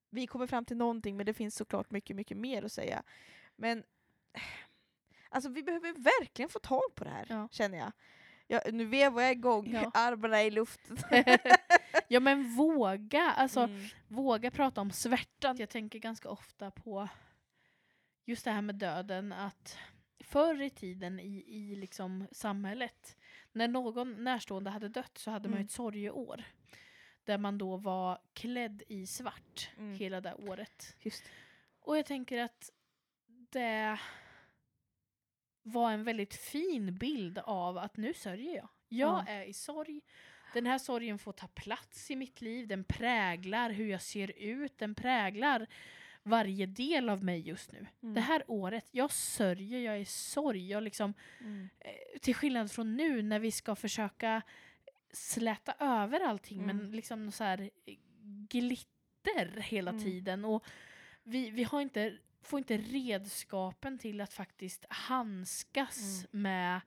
[0.09, 3.03] vi kommer fram till någonting men det finns såklart mycket, mycket mer att säga.
[3.55, 3.83] Men
[5.29, 7.47] alltså vi behöver verkligen få tag på det här, Ja.
[7.51, 7.91] känner jag.
[8.47, 8.73] jag.
[8.73, 9.91] Nu vevar jag igång, Ja.
[9.93, 10.97] armarna i luften.
[12.07, 13.85] ja men våga, alltså Mm.
[14.07, 15.57] våga prata om svärtan.
[15.57, 17.07] Jag tänker ganska ofta på
[18.25, 19.77] just det här med döden, att
[20.19, 23.17] förr i tiden i, i liksom samhället,
[23.51, 25.65] när någon närstående hade dött så hade man ju Mm.
[25.65, 26.43] ett sorgeår.
[27.23, 29.93] Där man då var klädd i svart Mm.
[29.99, 30.95] hela det året.
[31.01, 31.23] Just.
[31.79, 32.71] Och jag tänker att
[33.27, 33.99] det
[35.63, 38.67] vara en väldigt fin bild av att nu sörjer jag.
[38.87, 39.25] Jag Ja.
[39.27, 40.01] är i sorg.
[40.53, 42.67] Den här sorgen får ta plats i mitt liv.
[42.67, 44.77] Den präglar hur jag ser ut.
[44.77, 45.67] Den präglar
[46.29, 47.87] varje del av mig just nu.
[48.03, 48.15] Mm.
[48.15, 50.69] Det här året, jag sörjer, jag är i sorg.
[50.69, 51.69] Jag liksom, Mm.
[51.79, 54.41] eh, till skillnad från nu när vi ska försöka
[55.13, 56.77] släta över allting Mm.
[56.77, 57.95] men liksom så här eh,
[58.49, 60.03] glitter hela Mm.
[60.03, 60.45] tiden.
[60.45, 60.63] Och
[61.23, 66.41] vi, vi har inte, får inte redskapen till att faktiskt handskas Mm.
[66.41, 66.81] med,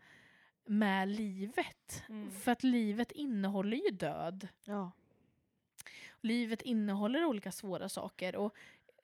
[0.66, 2.02] med livet.
[2.08, 2.30] Mm.
[2.30, 4.48] För att livet innehåller ju död.
[4.64, 4.92] Ja.
[6.20, 8.36] Livet innehåller olika svåra saker.
[8.36, 8.54] Och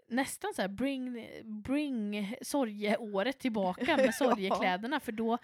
[0.07, 4.13] nästan så här bring, bring sorgeåret tillbaka med Ja.
[4.13, 5.01] sorgekläderna.
[5.01, 5.39] För då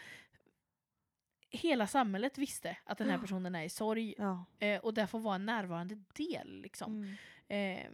[1.50, 3.20] hela samhället visste att den här Ja.
[3.20, 4.14] personen är i sorg.
[4.18, 4.44] ja.
[4.58, 6.60] Eh, och det får vara en närvarande del.
[6.62, 7.16] Liksom.
[7.48, 7.78] Mm.
[7.78, 7.90] Eh,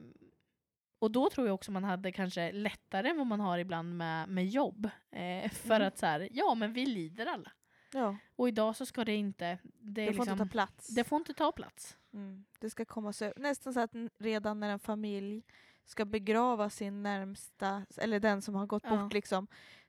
[1.00, 4.28] och då tror jag också man hade kanske lättare än vad man har ibland med,
[4.28, 4.86] med jobb.
[5.10, 5.88] Eh, för Mm.
[5.88, 7.52] att så här, ja men vi lider alla.
[7.92, 8.16] ja.
[8.36, 10.88] Och idag så ska det inte, det, Det får liksom, inte ta plats.
[10.88, 11.96] det får inte ta plats.
[12.12, 12.44] Mm.
[12.60, 15.42] Det ska komma så, nästan så att redan när en familj
[15.88, 18.96] ska begrava sin närmsta, eller den som har gått Ja.
[18.96, 19.46] bort, liksom,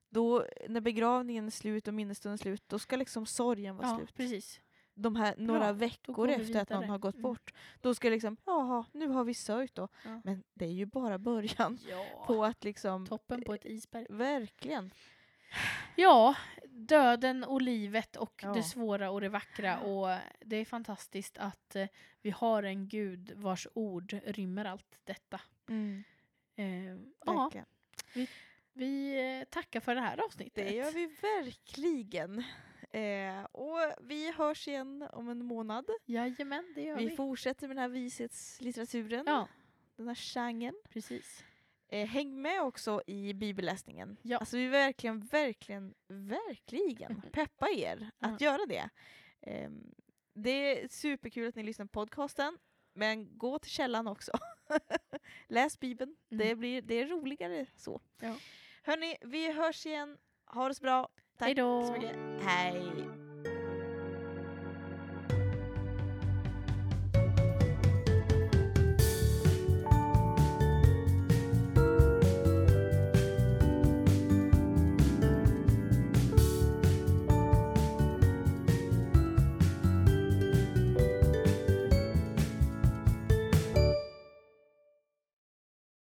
[0.10, 3.98] då, när begravningen är slut och minnesstunden är slut, då ska liksom sorgen vara Ja,
[3.98, 4.14] slut.
[4.16, 4.62] precis.
[4.94, 7.24] De här några Bra, veckor efter att någon har gått Mm.
[7.24, 9.88] bort, då ska liksom, jaha, nu har vi sörjt då.
[10.06, 10.22] Ja.
[10.24, 12.24] Men det är ju bara början Ja.
[12.28, 14.06] på att liksom, Toppen på ett isberg.
[14.10, 14.92] verkligen.
[15.96, 16.36] Ja,
[16.68, 18.54] döden och livet och Ja.
[18.54, 19.80] det svåra och det vackra.
[19.80, 21.88] Och det är fantastiskt att eh,
[22.22, 25.42] vi har en gud vars ord rymmer allt detta.
[25.70, 26.96] Eh,
[27.26, 27.66] ja, verkligen.
[28.74, 30.68] vi eh, tackar för det här avsnittet.
[30.68, 32.44] Det gör vi verkligen.
[32.92, 35.86] Eh, och vi hörs igen om en månad.
[36.06, 37.16] Jajamän, det gör Vi vi.
[37.16, 39.48] fortsätter med den här vishetslitteraturen, Ja,
[39.96, 40.76] den här genren.
[40.90, 41.44] precis.
[41.88, 44.18] Eh, häng med också i bibelläsningen.
[44.22, 44.38] Ja.
[44.38, 48.90] Alltså vi verkligen, verkligen, verkligen peppa er att göra det.
[49.42, 49.92] Ehm,
[50.34, 50.50] det
[50.84, 52.58] är superkul att ni lyssnar på podcasten,
[52.94, 54.32] men gå till källan också.
[55.48, 56.60] Läs bibeln, det, Mm.
[56.60, 58.02] blir, det är roligare så.
[58.22, 58.36] Ja.
[58.84, 60.18] Hörni, vi hörs igen.
[60.46, 61.10] Ha det så bra.
[61.38, 61.86] Tack Hej då.
[61.88, 62.16] så mycket.
[62.42, 62.82] Hej!